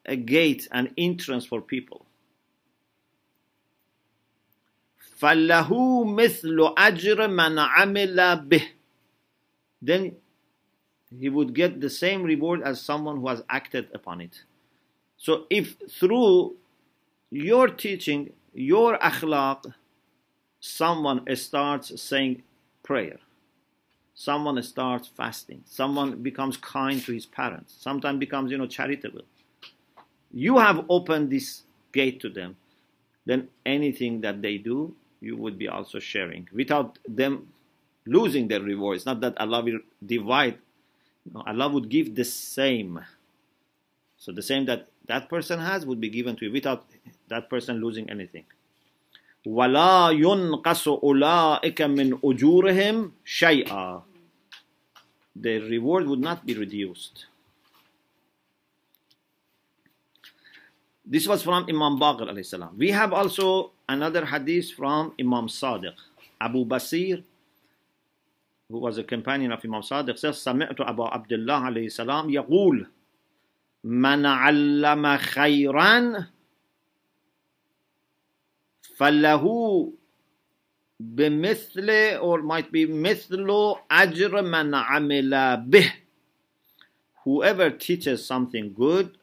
a 0.06 0.16
gate, 0.16 0.68
an 0.72 0.94
entrance 0.98 1.46
for 1.46 1.62
people, 1.62 2.06
فَلَهُ 5.22 5.70
مِثْلُ 5.70 6.76
أَجْرِ 6.76 7.18
مَنْ 7.30 7.56
عَمِلَ 7.56 8.50
بِهِ 8.50 8.64
Then 9.82 10.16
he 11.17 11.29
would 11.29 11.55
get 11.55 11.81
the 11.81 11.91
same 11.91 12.23
reward 12.23 12.63
as 12.63 12.81
someone 12.81 13.21
who 13.21 13.29
has 13.29 13.43
acted 13.49 13.89
upon 13.95 14.21
it. 14.21 14.43
So 15.17 15.47
if 15.51 15.77
through 15.91 16.57
your 17.31 17.69
teaching, 17.69 18.33
your 18.55 18.99
akhlaq, 18.99 19.73
someone 20.61 21.25
starts 21.37 22.01
saying 22.01 22.43
prayer, 22.83 23.19
someone 24.15 24.63
starts 24.63 25.09
fasting, 25.09 25.63
someone 25.65 26.23
becomes 26.23 26.57
kind 26.57 27.03
to 27.05 27.13
his 27.13 27.27
parents, 27.27 27.75
sometimes 27.79 28.19
becomes, 28.19 28.51
you 28.51 28.59
know, 28.59 28.67
charitable. 28.67 29.23
You 30.33 30.59
have 30.59 30.85
opened 30.89 31.31
this 31.31 31.63
gate 31.93 32.21
to 32.21 32.29
them, 32.29 32.57
then 33.25 33.49
anything 33.65 34.21
that 34.23 34.43
they 34.43 34.59
do, 34.59 34.95
you 35.21 35.37
would 35.37 35.59
be 35.59 35.69
also 35.69 35.99
sharing 35.99 36.49
without 36.53 36.99
them 37.09 37.49
losing 38.07 38.49
their 38.49 38.61
reward. 38.61 38.97
It's 38.97 39.07
not 39.07 39.21
that 39.21 39.39
Allah 39.41 39.63
will 39.63 39.81
divide. 40.05 40.59
No, 41.32 41.44
Allah 41.48 41.70
would 41.70 41.89
give 41.89 42.16
the 42.16 42.26
same. 42.26 43.00
So 44.18 44.32
the 44.32 44.41
same 44.41 44.66
that 44.66 44.88
that 45.08 45.30
person 45.30 45.60
has 45.60 45.86
would 45.86 46.00
be 46.00 46.10
given 46.10 46.36
to 46.38 46.46
you 46.46 46.52
without 46.52 46.86
that 47.28 47.50
person 47.50 47.80
losing 47.82 48.10
anything. 48.10 48.46
ولا 49.46 50.10
ينقص 50.12 50.88
أولئك 50.88 51.82
من 51.82 52.20
أجورهم 52.24 53.12
شيئا. 53.26 54.02
The 55.36 55.60
reward 55.60 56.08
would 56.08 56.20
not 56.20 56.46
be 56.46 56.54
reduced. 56.54 57.26
This 61.06 61.28
was 61.28 61.44
from 61.44 61.66
Imam 61.68 62.00
Baqir 62.00 62.32
alayhi 62.32 62.46
salam. 62.46 62.78
We 62.78 62.91
have 62.91 63.12
also 63.12 63.72
another 63.89 64.26
hadith 64.26 64.72
from 64.72 65.14
Imam 65.20 65.48
Sadiq. 65.48 65.96
Abu 66.39 66.66
Basir, 66.66 67.24
who 68.70 68.80
was 68.80 68.98
a 68.98 69.04
companion 69.04 69.52
of 69.52 69.60
Imam 69.64 69.82
Sadiq, 69.82 70.18
says, 70.18 70.44
سمعت 70.44 70.82
أبا 70.82 71.14
عبد 71.14 71.34
الله 71.34 71.54
عليه 71.54 71.86
السلام 71.86 72.30
يقول 72.30 72.88
من 73.84 74.26
علم 74.26 75.18
خيرا 75.18 76.28
فله 78.98 79.94
بمثل 81.00 82.20
or 82.22 82.41
might 82.41 82.72
be 82.72 82.86
مثل 82.86 83.76
أجر 83.91 84.41
من 84.41 84.76
عمل 84.76 85.58
به 85.70 85.94
whoever 87.26 87.70
teaches 87.70 88.26
something 88.26 88.74
good 88.74 89.18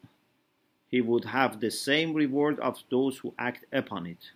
he 0.88 1.00
would 1.00 1.24
have 1.24 1.60
the 1.60 1.70
same 1.70 2.12
reward 2.14 2.58
of 2.60 2.82
those 2.90 3.18
who 3.18 3.32
act 3.38 3.64
upon 3.72 4.06
it 4.06 4.32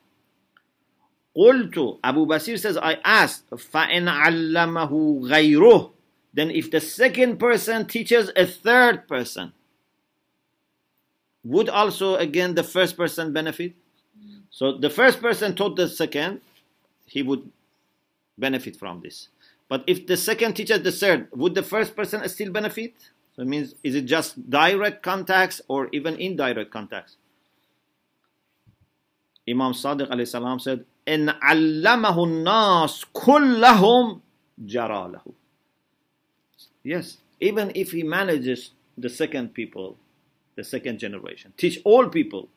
قلت 1.38 1.98
Abu 2.04 2.26
Basir 2.26 2.58
says 2.58 2.76
I 2.76 2.94
asked 3.04 3.50
فإن 3.50 4.08
علمه 4.08 5.20
غيره 5.28 5.92
then 6.32 6.50
if 6.50 6.70
the 6.70 6.80
second 6.80 7.38
person 7.38 7.86
teaches 7.86 8.30
a 8.36 8.46
third 8.46 9.06
person 9.08 9.52
would 11.44 11.68
also 11.68 12.16
again 12.16 12.54
the 12.54 12.62
first 12.62 12.96
person 12.96 13.32
benefit 13.32 13.74
so 14.50 14.78
the 14.78 14.90
first 14.90 15.20
person 15.20 15.54
taught 15.54 15.76
the 15.76 15.88
second 15.88 16.40
he 17.06 17.22
would 17.22 17.50
benefit 18.38 18.76
from 18.76 19.00
this 19.00 19.28
but 19.68 19.82
if 19.86 20.06
the 20.06 20.16
second 20.16 20.54
teaches 20.54 20.82
the 20.82 20.92
third 20.92 21.28
would 21.32 21.54
the 21.54 21.62
first 21.62 21.94
person 21.96 22.26
still 22.28 22.50
benefit 22.50 22.94
so 23.34 23.42
it 23.42 23.48
means 23.48 23.74
is 23.82 23.94
it 23.94 24.06
just 24.06 24.48
direct 24.48 25.02
contacts 25.02 25.60
or 25.68 25.88
even 25.92 26.14
indirect 26.16 26.70
contacts 26.70 27.16
imam 29.48 29.72
sadiq 29.72 30.08
alayhi 30.08 30.84
salam 31.08 31.26
said 31.26 31.26
in 31.26 31.28
allamahu 31.28 32.42
nas 32.42 33.04
kullahum 33.12 34.20
jaralahu 34.64 35.32
yes 36.82 37.18
even 37.40 37.72
if 37.74 37.92
he 37.92 38.02
manages 38.02 38.70
the 38.96 39.08
second 39.08 39.54
people 39.54 39.96
the 40.56 40.64
second 40.64 40.98
generation 40.98 41.52
teach 41.56 41.80
all 41.84 42.08
people 42.08 42.48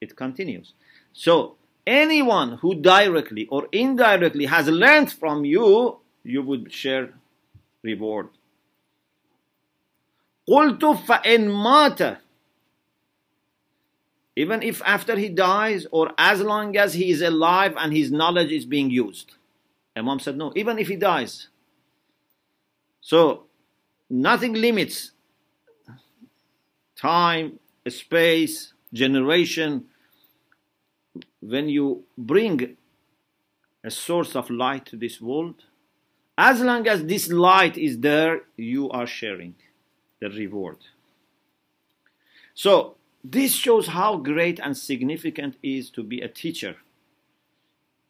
it 0.00 0.16
continues 0.16 0.74
so 1.12 1.56
anyone 1.86 2.58
who 2.58 2.74
directly 2.74 3.46
or 3.50 3.68
indirectly 3.72 4.46
has 4.46 4.68
learned 4.68 5.12
from 5.12 5.44
you 5.44 5.98
you 6.24 6.42
would 6.42 6.72
share 6.72 7.14
reward 7.82 8.28
قلت 10.48 10.84
فإن 10.84 11.48
مات 11.48 12.18
even 14.35 14.61
if 14.61 14.81
after 14.83 15.15
he 15.15 15.29
dies 15.29 15.87
or 15.91 16.11
as 16.17 16.41
long 16.41 16.75
as 16.77 16.93
he 16.93 17.09
is 17.09 17.21
alive 17.21 17.73
and 17.77 17.93
his 17.93 18.11
knowledge 18.11 18.51
is 18.51 18.65
being 18.65 18.89
used. 18.89 19.35
Imam 19.95 20.19
said, 20.19 20.37
no, 20.37 20.51
even 20.55 20.77
if 20.77 20.87
he 20.87 20.97
dies. 20.97 21.47
So, 22.99 23.45
nothing 24.09 24.53
limits 24.53 25.11
time, 26.95 27.59
space, 27.87 28.73
generation. 28.93 29.85
When 31.39 31.69
you 31.69 32.03
bring 32.17 32.77
a 33.83 33.91
source 33.91 34.35
of 34.35 34.49
light 34.49 34.85
to 34.87 34.97
this 34.97 35.21
world, 35.21 35.63
as 36.37 36.61
long 36.61 36.87
as 36.87 37.05
this 37.05 37.29
light 37.29 37.77
is 37.77 37.99
there, 37.99 38.41
you 38.57 38.89
are 38.89 39.07
sharing 39.07 39.55
the 40.19 40.29
reward. 40.29 40.77
So, 42.53 42.94
this 43.31 43.53
shows 43.53 43.87
how 43.87 44.17
great 44.17 44.59
and 44.59 44.77
significant 44.77 45.55
it 45.63 45.77
is 45.77 45.89
to 45.89 46.03
be 46.03 46.21
a 46.21 46.27
teacher. 46.27 46.77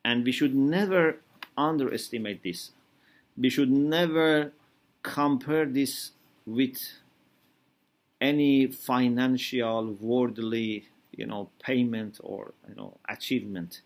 And 0.03 0.25
we 0.25 0.31
should 0.33 0.53
never 0.53 1.21
underestimate 1.57 2.43
this. 2.43 2.71
We 3.37 3.49
should 3.49 3.71
never 3.71 4.51
compare 5.03 5.65
this 5.65 6.11
with 6.45 6.77
any 8.19 8.67
financial, 8.67 9.93
worldly, 9.93 10.89
you 11.11 11.25
know, 11.25 11.49
payment 11.63 12.19
or 12.21 12.53
you 12.67 12.75
know, 12.75 12.97
achievement. 13.07 13.81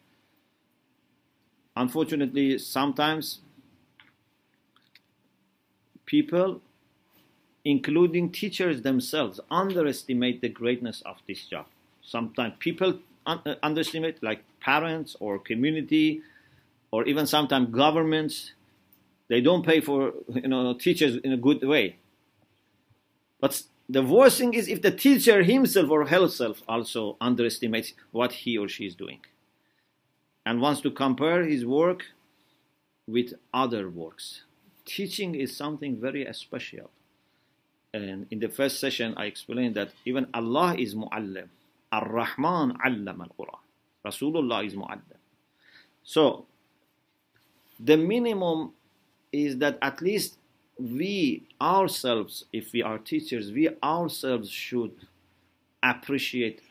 Unfortunately, 1.76 2.58
sometimes 2.58 3.40
people 6.06 6.62
including 7.66 8.32
teachers 8.32 8.82
themselves, 8.82 9.40
underestimate 9.52 10.42
the 10.42 10.50
greatness 10.50 11.02
of 11.06 11.18
this 11.28 11.46
job. 11.46 11.66
Sometimes 12.02 12.54
people 12.60 13.00
un- 13.26 13.42
uh, 13.46 13.56
underestimate, 13.62 14.22
like 14.24 14.44
parents 14.60 15.16
or 15.20 15.40
community, 15.40 16.22
or 16.92 17.06
even 17.06 17.28
sometimes 17.28 17.70
governments. 17.74 18.54
They 19.28 19.42
don't 19.42 19.66
pay 19.66 19.82
for 19.82 20.14
you 20.34 20.48
know 20.48 20.74
teachers 20.74 21.18
in 21.18 21.32
a 21.32 21.38
good 21.38 21.64
way. 21.64 21.98
But 23.40 23.64
the 23.88 24.04
worst 24.04 24.38
thing 24.38 24.54
is 24.54 24.68
if 24.68 24.82
the 24.82 24.92
teacher 24.92 25.44
himself 25.44 25.90
or 25.90 26.08
herself 26.08 26.64
also 26.68 27.18
underestimates 27.22 27.94
what 28.12 28.32
he 28.32 28.58
or 28.58 28.68
she 28.68 28.86
is 28.86 28.96
doing, 28.96 29.20
and 30.46 30.62
wants 30.62 30.82
to 30.82 30.92
compare 30.92 31.44
his 31.44 31.66
work 31.66 32.06
with 33.08 33.34
other 33.54 33.90
works. 33.90 34.44
Teaching 34.86 35.36
is 35.36 35.56
something 35.56 36.00
very 36.00 36.28
special 36.34 36.90
and 37.94 38.28
in 38.30 38.40
the 38.40 38.50
first 38.50 38.80
session 38.80 39.14
I 39.18 39.26
explained 39.26 39.76
that 39.76 39.92
even 40.06 40.28
Allah 40.34 40.76
is 40.78 40.96
mu'allim. 40.96 41.48
Ar-Rahman 41.92 42.78
allama 42.86 43.28
al-Quran. 43.28 43.60
Rasulullah 44.06 44.66
is 44.66 44.76
mu'allim. 44.76 45.18
So 46.04 46.46
the 47.80 47.98
minimum 47.98 48.74
is 49.32 49.58
that 49.58 49.78
at 49.82 50.02
least 50.02 50.38
we 50.80 51.48
ourselves, 51.62 52.46
if 52.54 52.72
we 52.74 52.82
are 52.82 52.98
teachers, 52.98 53.52
we 53.52 53.70
ourselves 53.84 54.50
should 54.50 54.92
appreciate 55.84 56.62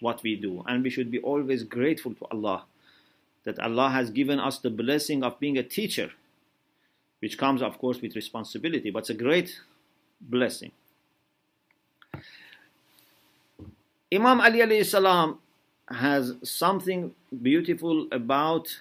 what 0.00 0.22
we 0.22 0.36
do 0.36 0.64
and 0.66 0.82
we 0.82 0.90
should 0.90 1.10
be 1.10 1.18
always 1.20 1.62
grateful 1.62 2.14
to 2.14 2.24
Allah 2.30 2.64
that 3.44 3.58
Allah 3.58 3.90
has 3.90 4.10
given 4.10 4.38
us 4.38 4.58
the 4.58 4.70
blessing 4.70 5.22
of 5.24 5.38
being 5.40 5.58
a 5.58 5.62
teacher, 5.62 6.12
which 7.20 7.38
comes, 7.38 7.62
of 7.62 7.78
course, 7.78 8.00
with 8.00 8.14
responsibility, 8.14 8.90
but 8.90 9.00
it's 9.00 9.10
a 9.10 9.14
great 9.14 9.60
blessing. 10.22 10.72
Imam 14.12 14.40
Ali 14.40 14.60
alayhi 14.60 14.84
salam 14.84 15.38
has 15.88 16.34
something 16.42 17.14
beautiful 17.42 18.06
about 18.12 18.80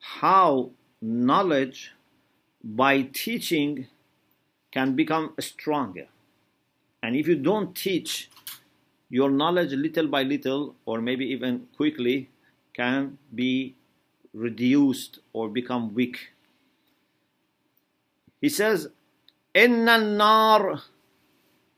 how 0.00 0.70
knowledge 1.00 1.92
by 2.62 3.02
teaching 3.02 3.86
can 4.70 4.94
become 4.94 5.32
stronger. 5.38 6.06
And 7.02 7.16
if 7.16 7.26
you 7.26 7.36
don't 7.36 7.74
teach, 7.74 8.30
your 9.08 9.30
knowledge 9.30 9.72
little 9.72 10.06
by 10.06 10.22
little, 10.22 10.76
or 10.84 11.00
maybe 11.00 11.24
even 11.26 11.66
quickly, 11.76 12.28
can 12.74 13.18
be 13.34 13.74
reduced 14.32 15.18
or 15.32 15.48
become 15.48 15.94
weak. 15.94 16.30
He 18.40 18.48
says, 18.48 18.88
إن 19.55 19.89
النار 19.89 20.81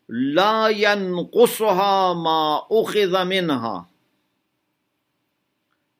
لا 0.10 0.68
ينقصها 0.68 2.14
ما 2.14 2.62
أخذ 2.72 3.26
منها 3.26 3.90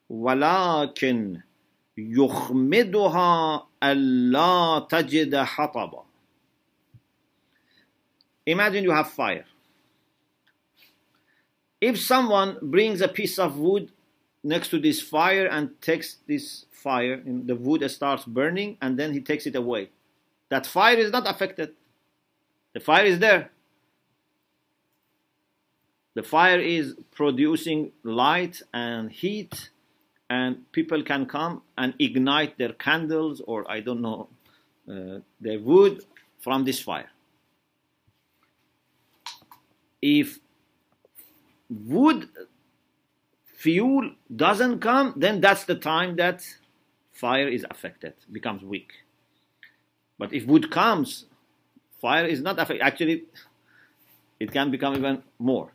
ولكن 0.10 1.42
يخمدها 1.98 3.68
ألا 3.84 4.88
تجد 4.90 5.36
حطبا 5.36 6.04
Imagine 8.48 8.86
you 8.86 8.92
have 8.92 9.10
fire. 9.12 9.44
If 11.82 12.00
someone 12.00 12.58
brings 12.62 13.02
a 13.02 13.10
piece 13.10 13.38
of 13.38 13.58
wood 13.58 13.92
next 14.42 14.70
to 14.70 14.80
this 14.80 15.02
fire 15.02 15.46
and 15.48 15.80
takes 15.82 16.20
this 16.28 16.66
fire, 16.72 17.22
the 17.26 17.56
wood 17.56 17.84
starts 17.92 18.24
burning, 18.24 18.78
and 18.82 18.98
then 18.98 19.12
he 19.12 19.20
takes 19.20 19.46
it 19.46 19.56
away. 19.56 19.90
That 20.53 20.67
fire 20.67 20.99
is 20.99 21.11
not 21.11 21.27
affected. 21.27 21.71
The 22.75 22.81
fire 22.81 23.07
is 23.07 23.19
there. 23.21 23.53
The 26.13 26.23
fire 26.23 26.61
is 26.61 26.95
producing 27.11 27.93
light 28.03 28.61
and 28.75 29.11
heat, 29.11 29.71
and 30.29 30.71
people 30.71 31.03
can 31.05 31.25
come 31.25 31.63
and 31.79 31.95
ignite 31.99 32.59
their 32.59 32.75
candles 32.75 33.41
or 33.47 33.59
I 33.77 33.81
don't 33.81 34.03
know, 34.03 34.29
uh, 34.87 35.21
their 35.41 35.59
wood 35.59 36.05
from 36.39 36.65
this 36.65 36.81
fire. 36.81 37.11
If 40.03 40.39
wood 41.71 42.29
fuel 43.47 44.11
doesn't 44.37 44.81
come, 44.81 45.15
then 45.17 45.41
that's 45.41 45.65
the 45.65 45.77
time 45.77 46.17
that 46.17 46.45
fire 47.11 47.49
is 47.49 47.65
affected, 47.71 48.13
becomes 48.31 48.63
weak. 48.63 48.93
But 50.22 50.34
if 50.34 50.46
wood 50.46 50.72
comes, 50.72 51.26
fire 52.02 52.26
is 52.26 52.42
not 52.42 52.60
affected. 52.60 52.82
Actually, 52.82 53.24
it 54.40 54.52
can 54.52 54.72
become 54.72 54.96
even 54.96 55.24
more. 55.40 55.72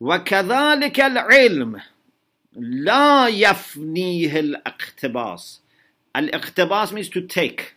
وكذلك 0.00 1.00
العلم 1.00 1.80
لا 2.56 3.28
يفنيه 3.28 4.40
الاقتباس 4.40 5.60
الاقتباس 6.16 6.92
means 6.92 7.08
to 7.08 7.20
take 7.20 7.76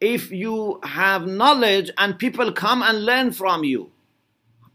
if 0.00 0.30
you 0.30 0.78
have 0.84 1.26
knowledge 1.26 1.90
and 1.96 2.18
people 2.18 2.52
come 2.52 2.82
and 2.82 3.06
learn 3.06 3.32
from 3.32 3.64
you 3.64 3.90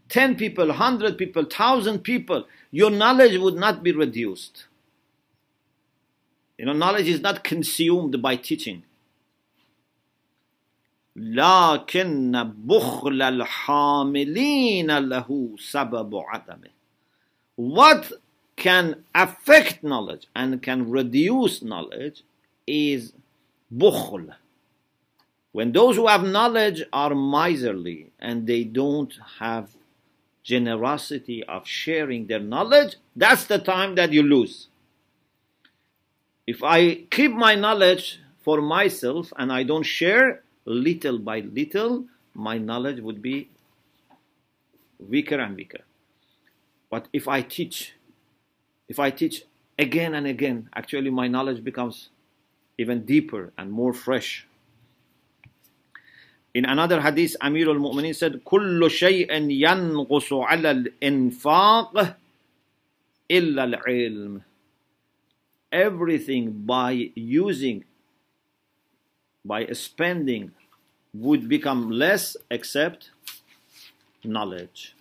10 0.10 0.36
people 0.36 0.68
100 0.68 1.18
people 1.18 1.44
1000 1.44 2.00
people 2.00 2.48
your 2.72 2.90
knowledge 2.90 3.38
would 3.38 3.56
not 3.56 3.84
be 3.84 3.92
reduced 3.92 4.66
you 6.62 6.66
know 6.66 6.74
knowledge 6.74 7.08
is 7.08 7.22
not 7.22 7.44
consumed 7.44 8.22
by 8.22 8.36
teaching 8.36 8.84
لكن 11.18 12.44
بخل 12.66 13.22
الحاملين 13.22 14.98
له 14.98 15.56
سبب 15.60 16.16
عدمه 16.16 16.70
what 17.56 18.12
can 18.56 19.04
affect 19.16 19.84
knowledge 19.84 20.28
and 20.36 20.62
can 20.62 20.90
reduce 20.90 21.64
knowledge 21.64 22.24
is 22.68 23.14
bukhl 23.76 24.36
when 25.52 25.72
those 25.72 25.96
who 25.96 26.08
have 26.08 26.24
knowledge 26.24 26.84
are 26.94 27.16
miserly 27.16 28.12
and 28.20 28.46
they 28.46 28.64
don't 28.64 29.14
have 29.40 29.70
generosity 30.44 31.44
of 31.46 31.68
sharing 31.68 32.28
their 32.28 32.40
knowledge 32.40 32.96
that's 33.16 33.46
the 33.46 33.58
time 33.58 33.96
that 33.96 34.14
you 34.14 34.22
lose 34.22 34.68
if 36.52 36.64
i 36.64 36.96
keep 37.12 37.32
my 37.32 37.56
knowledge 37.56 38.20
for 38.40 38.62
myself 38.62 39.32
and 39.38 39.52
i 39.52 39.64
don't 39.64 39.84
share 39.84 40.44
little 40.68 41.18
by 41.18 41.40
little, 41.40 42.06
my 42.36 42.58
knowledge 42.58 43.00
would 43.00 43.22
be 43.22 43.50
weaker 45.00 45.40
and 45.40 45.56
weaker. 45.56 45.82
But 46.90 47.08
if 47.14 47.28
I 47.28 47.42
teach, 47.42 47.94
if 48.88 49.00
I 49.00 49.10
teach 49.10 49.44
again 49.80 50.14
and 50.14 50.28
again, 50.28 50.70
actually 50.76 51.10
my 51.10 51.28
knowledge 51.28 51.64
becomes 51.64 52.10
even 52.78 53.06
deeper 53.06 53.54
and 53.58 53.72
more 53.72 53.94
fresh. 53.94 54.46
In 56.54 56.66
another 56.66 57.02
hadith, 57.02 57.36
Amir 57.42 57.70
al-Mu'minin 57.70 58.16
said, 58.16 58.42
كل 58.44 58.90
شيء 58.90 59.32
ينقص 59.32 60.34
على 60.34 60.72
الإنفاق 60.72 62.18
إلا 63.32 63.64
العلم. 63.64 64.42
Everything 65.72 66.52
by 66.66 67.12
using 67.16 67.84
by 69.44 69.66
spending 69.74 70.52
would 71.14 71.48
become 71.48 71.90
less 71.90 72.38
except 72.52 73.12
knowledge. 74.24 74.96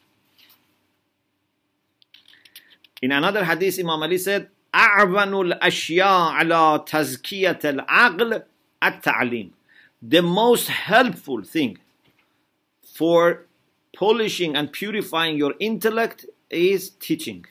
In 3.03 3.12
another 3.12 3.45
hadith, 3.45 3.79
Imam 3.79 4.03
Ali 4.03 4.18
said, 4.18 4.49
أعون 4.74 5.35
الأشياء 5.53 6.33
على 6.33 6.85
تزكية 6.87 7.61
العقل 7.64 8.43
التعليم. 8.83 9.51
The 10.03 10.22
most 10.22 10.68
helpful 10.68 11.43
thing 11.43 11.79
for 12.83 13.47
polishing 13.95 14.55
and 14.55 14.72
purifying 14.72 15.37
your 15.37 15.55
intellect 15.59 16.27
is 16.51 16.91
teaching. 16.91 17.47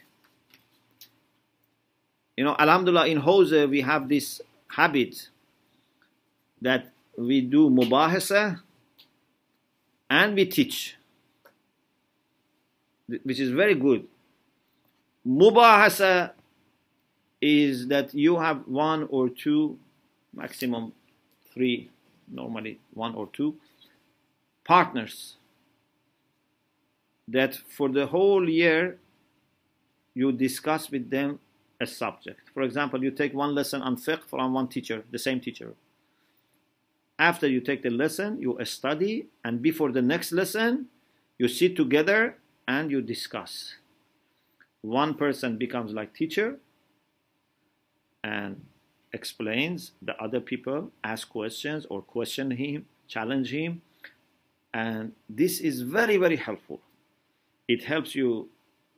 You 2.40 2.46
know, 2.46 2.56
Alhamdulillah, 2.58 3.06
in 3.06 3.20
Hawza 3.20 3.68
we 3.68 3.82
have 3.82 4.08
this 4.08 4.40
habit 4.66 5.28
that 6.62 6.86
we 7.14 7.42
do 7.42 7.68
mubahasa 7.68 8.62
and 10.08 10.34
we 10.34 10.46
teach, 10.46 10.96
which 13.24 13.40
is 13.40 13.50
very 13.50 13.74
good. 13.74 14.06
Mubahasa 15.28 16.30
is 17.42 17.88
that 17.88 18.14
you 18.14 18.38
have 18.38 18.66
one 18.66 19.06
or 19.10 19.28
two, 19.28 19.78
maximum 20.34 20.94
three, 21.52 21.90
normally 22.26 22.80
one 22.94 23.14
or 23.16 23.28
two 23.34 23.54
partners 24.64 25.36
that 27.28 27.54
for 27.54 27.90
the 27.90 28.06
whole 28.06 28.48
year 28.48 28.96
you 30.14 30.32
discuss 30.32 30.90
with 30.90 31.10
them 31.10 31.38
a 31.80 31.86
subject. 31.86 32.40
For 32.52 32.62
example, 32.62 33.02
you 33.02 33.10
take 33.10 33.32
one 33.32 33.54
lesson 33.54 33.80
on 33.82 33.96
fiqh 33.96 34.24
from 34.28 34.52
one 34.52 34.68
teacher, 34.68 35.04
the 35.10 35.18
same 35.18 35.40
teacher. 35.40 35.74
After 37.18 37.48
you 37.48 37.60
take 37.60 37.82
the 37.82 37.90
lesson, 37.90 38.40
you 38.40 38.58
study, 38.64 39.26
and 39.44 39.60
before 39.60 39.92
the 39.92 40.02
next 40.02 40.32
lesson, 40.32 40.86
you 41.38 41.48
sit 41.48 41.76
together 41.76 42.36
and 42.68 42.90
you 42.90 43.00
discuss. 43.00 43.74
One 44.82 45.14
person 45.14 45.58
becomes 45.58 45.92
like 45.92 46.14
teacher 46.14 46.58
and 48.24 48.64
explains, 49.12 49.92
the 50.00 50.16
other 50.22 50.40
people 50.40 50.92
ask 51.02 51.28
questions 51.28 51.86
or 51.90 52.00
question 52.02 52.52
him, 52.52 52.86
challenge 53.08 53.50
him, 53.50 53.82
and 54.72 55.12
this 55.28 55.60
is 55.60 55.82
very, 55.82 56.16
very 56.16 56.36
helpful. 56.36 56.80
It 57.66 57.84
helps 57.84 58.14
you 58.14 58.48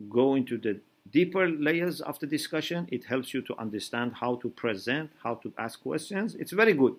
go 0.09 0.35
into 0.35 0.59
the 0.59 0.81
deeper 1.11 1.49
layers 1.49 2.01
of 2.01 2.19
the 2.19 2.27
discussion. 2.27 2.89
It 2.91 3.05
helps 3.05 3.35
you 3.35 3.43
to 3.43 3.59
understand 3.59 4.15
how 4.21 4.37
to 4.37 4.49
present, 4.49 5.11
how 5.23 5.35
to 5.37 5.53
ask 5.59 5.83
questions. 5.83 6.35
It's 6.35 6.53
very 6.53 6.73
good. 6.73 6.97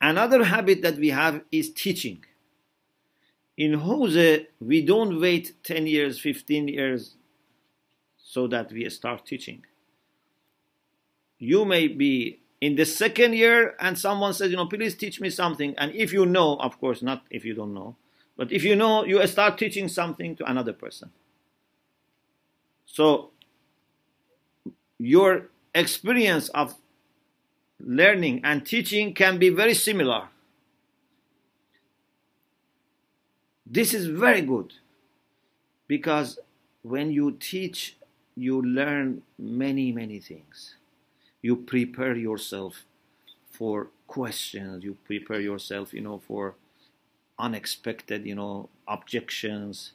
Another 0.00 0.44
habit 0.44 0.82
that 0.82 0.96
we 0.96 1.10
have 1.10 1.42
is 1.50 1.70
teaching. 1.70 2.24
In 3.56 3.80
Hawza, 3.80 4.46
we 4.60 4.82
don't 4.82 5.20
wait 5.20 5.52
10 5.62 5.86
years, 5.86 6.18
15 6.20 6.68
years 6.68 7.14
so 8.18 8.48
that 8.48 8.72
we 8.72 8.88
start 8.90 9.24
teaching. 9.24 9.64
You 11.38 11.64
may 11.64 11.88
be 11.88 12.40
in 12.60 12.74
the 12.74 12.84
second 12.84 13.34
year 13.34 13.76
and 13.78 13.98
someone 13.98 14.32
says, 14.32 14.50
you 14.50 14.56
know, 14.56 14.66
please 14.66 14.96
teach 14.96 15.20
me 15.20 15.30
something. 15.30 15.74
And 15.78 15.94
if 15.94 16.12
you 16.12 16.26
know, 16.26 16.56
of 16.56 16.80
course, 16.80 17.02
not 17.02 17.22
if 17.30 17.44
you 17.44 17.54
don't 17.54 17.74
know, 17.74 17.96
but 18.36 18.50
if 18.50 18.64
you 18.64 18.74
know, 18.74 19.04
you 19.04 19.24
start 19.26 19.58
teaching 19.58 19.88
something 19.88 20.34
to 20.36 20.50
another 20.50 20.72
person. 20.72 21.10
So 22.94 23.30
your 25.00 25.48
experience 25.74 26.48
of 26.50 26.76
learning 27.80 28.40
and 28.44 28.64
teaching 28.64 29.14
can 29.14 29.36
be 29.38 29.48
very 29.48 29.74
similar. 29.74 30.28
This 33.66 33.92
is 33.92 34.06
very 34.06 34.40
good. 34.40 34.72
because 35.88 36.38
when 36.82 37.12
you 37.12 37.32
teach, 37.32 37.96
you 38.36 38.60
learn 38.62 39.22
many, 39.38 39.92
many 39.92 40.18
things. 40.20 40.76
You 41.42 41.56
prepare 41.56 42.16
yourself 42.16 42.84
for 43.50 43.88
questions. 44.06 44.84
You 44.84 44.96
prepare 45.04 45.40
yourself, 45.40 45.92
you 45.94 46.00
know, 46.00 46.18
for 46.18 46.54
unexpected, 47.38 48.26
you 48.26 48.34
know, 48.34 48.68
objections. 48.88 49.92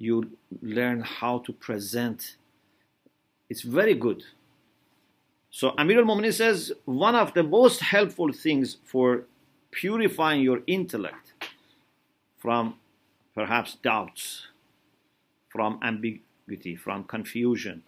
You 0.00 0.30
learn 0.62 1.02
how 1.02 1.40
to 1.40 1.52
present. 1.52 2.36
It's 3.50 3.60
very 3.60 3.94
good. 3.94 4.24
So 5.50 5.74
Amir 5.76 5.98
al-Mu'minin 5.98 6.32
says 6.32 6.72
one 6.86 7.14
of 7.14 7.34
the 7.34 7.42
most 7.42 7.80
helpful 7.80 8.32
things 8.32 8.78
for 8.84 9.26
purifying 9.70 10.40
your 10.40 10.60
intellect 10.66 11.32
from 12.38 12.76
perhaps 13.34 13.76
doubts, 13.82 14.46
from 15.50 15.78
ambiguity, 15.82 16.76
from 16.76 17.04
confusion, 17.04 17.82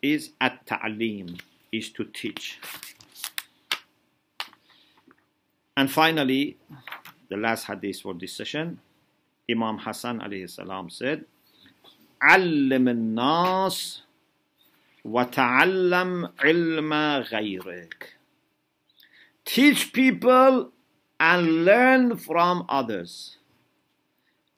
is 0.00 0.30
at 0.40 0.64
ta'aleem, 0.64 1.40
is 1.72 1.90
to 1.90 2.04
teach. 2.04 2.60
And 5.76 5.90
finally, 5.90 6.56
the 7.28 7.36
last 7.36 7.64
hadith 7.64 8.00
for 8.00 8.14
this 8.14 8.36
session, 8.36 8.78
Imam 9.50 9.78
Hassan 9.78 10.20
alayhi 10.20 10.48
salam 10.48 10.88
said, 10.88 11.24
علم 12.21 12.87
الناس 12.87 14.03
وتعلم 15.05 16.29
علم 16.39 16.93
غيرك. 17.21 18.17
Teach 19.45 19.93
people 19.93 20.71
and 21.19 21.65
learn 21.65 22.17
from 22.17 22.65
others. 22.67 23.37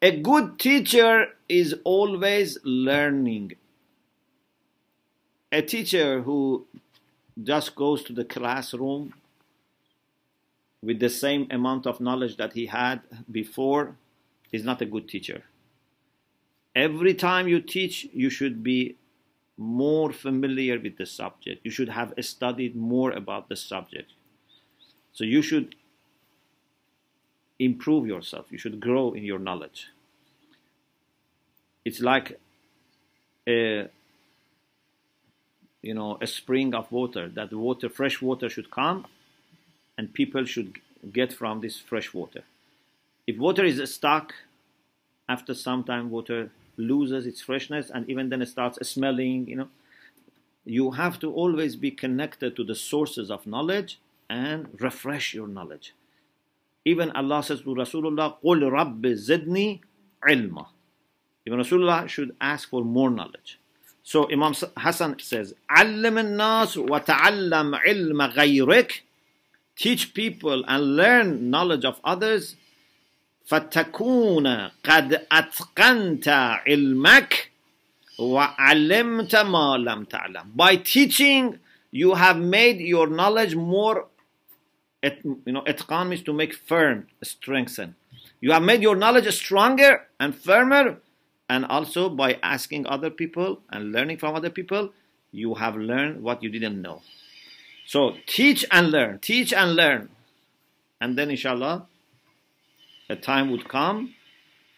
A 0.02 0.12
good 0.20 0.58
teacher 0.58 1.28
is 1.48 1.76
always 1.84 2.58
learning. 2.64 3.54
A 5.52 5.62
teacher 5.62 6.22
who 6.22 6.66
just 7.42 7.76
goes 7.76 8.04
to 8.04 8.14
the 8.14 8.26
classroom 8.26 9.14
with 10.82 11.00
the 11.00 11.10
same 11.10 11.48
amount 11.52 11.86
of 11.86 12.00
knowledge 12.00 12.38
that 12.38 12.54
he 12.54 12.68
had 12.68 13.02
before 13.30 13.96
is 14.52 14.64
not 14.64 14.82
a 14.82 14.86
good 14.86 15.08
teacher. 15.08 15.44
Every 16.75 17.15
time 17.15 17.47
you 17.49 17.61
teach, 17.61 18.09
you 18.13 18.31
should 18.31 18.63
be 18.63 18.97
more 19.57 20.13
familiar 20.13 20.79
with 20.81 20.97
the 20.97 21.07
subject. 21.07 21.65
You 21.65 21.71
should 21.71 21.89
have 21.89 22.13
studied 22.21 22.75
more 22.75 23.13
about 23.13 23.49
the 23.49 23.57
subject. 23.57 24.11
So 25.13 25.23
you 25.23 25.43
should 25.43 25.77
improve 27.59 28.07
yourself. 28.07 28.47
You 28.51 28.59
should 28.59 28.81
grow 28.81 29.13
in 29.13 29.23
your 29.23 29.39
knowledge. 29.39 29.89
It's 31.85 32.01
like 32.01 32.41
a 33.47 33.89
you 35.83 35.95
know 35.95 36.19
a 36.21 36.27
spring 36.27 36.75
of 36.75 36.91
water 36.91 37.29
that 37.29 37.53
water 37.53 37.91
fresh 37.91 38.23
water 38.23 38.49
should 38.49 38.71
come 38.71 39.07
and 39.99 40.15
people 40.15 40.45
should 40.47 40.81
get 41.13 41.33
from 41.33 41.61
this 41.61 41.79
fresh 41.79 42.15
water. 42.15 42.43
If 43.27 43.37
water 43.37 43.65
is 43.65 43.79
stuck, 43.95 44.35
after 45.29 45.55
some 45.55 45.85
time, 45.85 46.11
water 46.11 46.51
loses 46.77 47.27
its 47.27 47.41
freshness 47.41 47.91
and 47.93 48.09
even 48.09 48.29
then 48.29 48.43
it 48.43 48.49
starts 48.49 48.79
smelling 48.89 49.47
you 49.49 49.57
know. 49.57 49.69
You 50.65 50.93
have 50.93 51.19
to 51.21 51.31
always 51.31 51.77
be 51.77 51.91
connected 51.91 52.57
to 52.57 52.65
the 52.65 52.75
sources 52.75 53.31
of 53.31 53.47
knowledge 53.47 54.01
and 54.31 54.69
refresh 54.81 55.35
your 55.35 55.47
knowledge. 55.47 55.95
Even 56.85 57.11
allah 57.13 57.43
says 57.43 57.61
to 57.61 57.75
rasulullah 57.75 58.37
qul 58.43 58.71
rabb 58.71 59.03
zidni 59.03 59.81
ilma. 60.29 60.69
Even 61.47 61.59
rasulullah 61.59 62.09
should 62.09 62.35
ask 62.41 62.69
for 62.69 62.83
more 62.83 63.11
knowledge. 63.11 63.59
So 64.03 64.31
imam 64.31 64.55
hassan 64.77 65.19
says 65.19 65.55
allam 65.69 66.37
nas 66.37 66.77
wa 66.77 66.99
ta'allam 66.99 67.79
ilma 67.87 68.33
ghayrik. 68.35 69.01
Teach 69.77 70.15
people 70.15 70.65
and 70.69 70.97
learn 70.97 71.51
knowledge 71.51 71.85
of 71.85 72.01
others 72.05 72.57
فتكون 73.46 74.48
قد 74.84 75.26
أتقنت 75.32 76.28
علمك 76.68 77.52
وعلمت 78.20 79.36
ما 79.36 79.78
لم 79.78 80.04
تعلم 80.04 80.54
by 80.56 80.76
teaching 80.76 81.60
you 81.92 82.14
have 82.16 82.38
made 82.38 82.80
your 82.80 83.08
knowledge 83.08 83.56
more 83.56 84.08
you 85.04 85.54
know 85.54 85.64
itqan 85.64 86.10
means 86.10 86.22
to 86.22 86.34
make 86.34 86.54
firm 86.54 87.08
strengthen 87.24 87.96
you 88.42 88.52
have 88.52 88.64
made 88.64 88.82
your 88.82 88.96
knowledge 88.96 89.28
stronger 89.34 90.08
and 90.20 90.36
firmer 90.36 90.98
and 91.50 91.66
also 91.66 92.10
by 92.10 92.38
asking 92.44 92.86
other 92.86 93.10
people 93.10 93.62
and 93.72 93.92
learning 93.92 94.18
from 94.18 94.36
other 94.36 94.50
people 94.50 94.92
you 95.32 95.56
have 95.56 95.76
learned 95.76 96.22
what 96.22 96.44
you 96.44 96.50
didn't 96.50 96.82
know 96.82 97.02
so 97.90 98.14
teach 98.28 98.64
and 98.70 98.92
learn, 98.92 99.18
teach 99.18 99.52
and 99.52 99.76
learn. 99.76 100.10
And 101.02 101.18
then, 101.18 101.32
inshallah, 101.32 101.88
a 103.09 103.17
time 103.17 103.51
would 103.51 103.69
come 103.69 104.15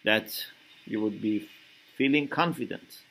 that 0.03 0.45
you 0.85 1.01
would 1.01 1.21
be 1.21 1.49
feeling 1.97 2.27
confident 2.27 3.01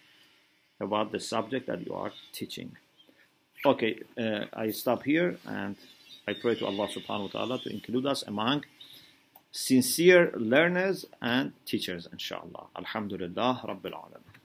about 0.81 1.12
the 1.12 1.21
subject 1.21 1.67
that 1.67 1.87
you 1.87 1.95
are 1.95 2.12
teaching. 2.33 2.77
Okay, 3.64 4.01
uh, 4.19 4.45
I 4.53 4.71
stop 4.71 5.03
here 5.03 5.39
and 5.47 5.77
I 6.29 6.35
pray 6.35 6.55
to 6.57 6.67
Allah 6.67 6.89
subhanahu 6.89 7.35
wa 7.35 7.41
ta'ala 7.41 7.59
to 7.61 7.71
include 7.71 8.07
us 8.07 8.23
among 8.27 8.64
sincere 9.51 10.33
learners 10.37 11.07
and 11.23 11.53
teachers, 11.64 12.07
inshallah. 12.12 12.67
Alhamdulillah, 12.77 13.62
Rabbil 13.64 13.93
Alameen. 13.93 14.37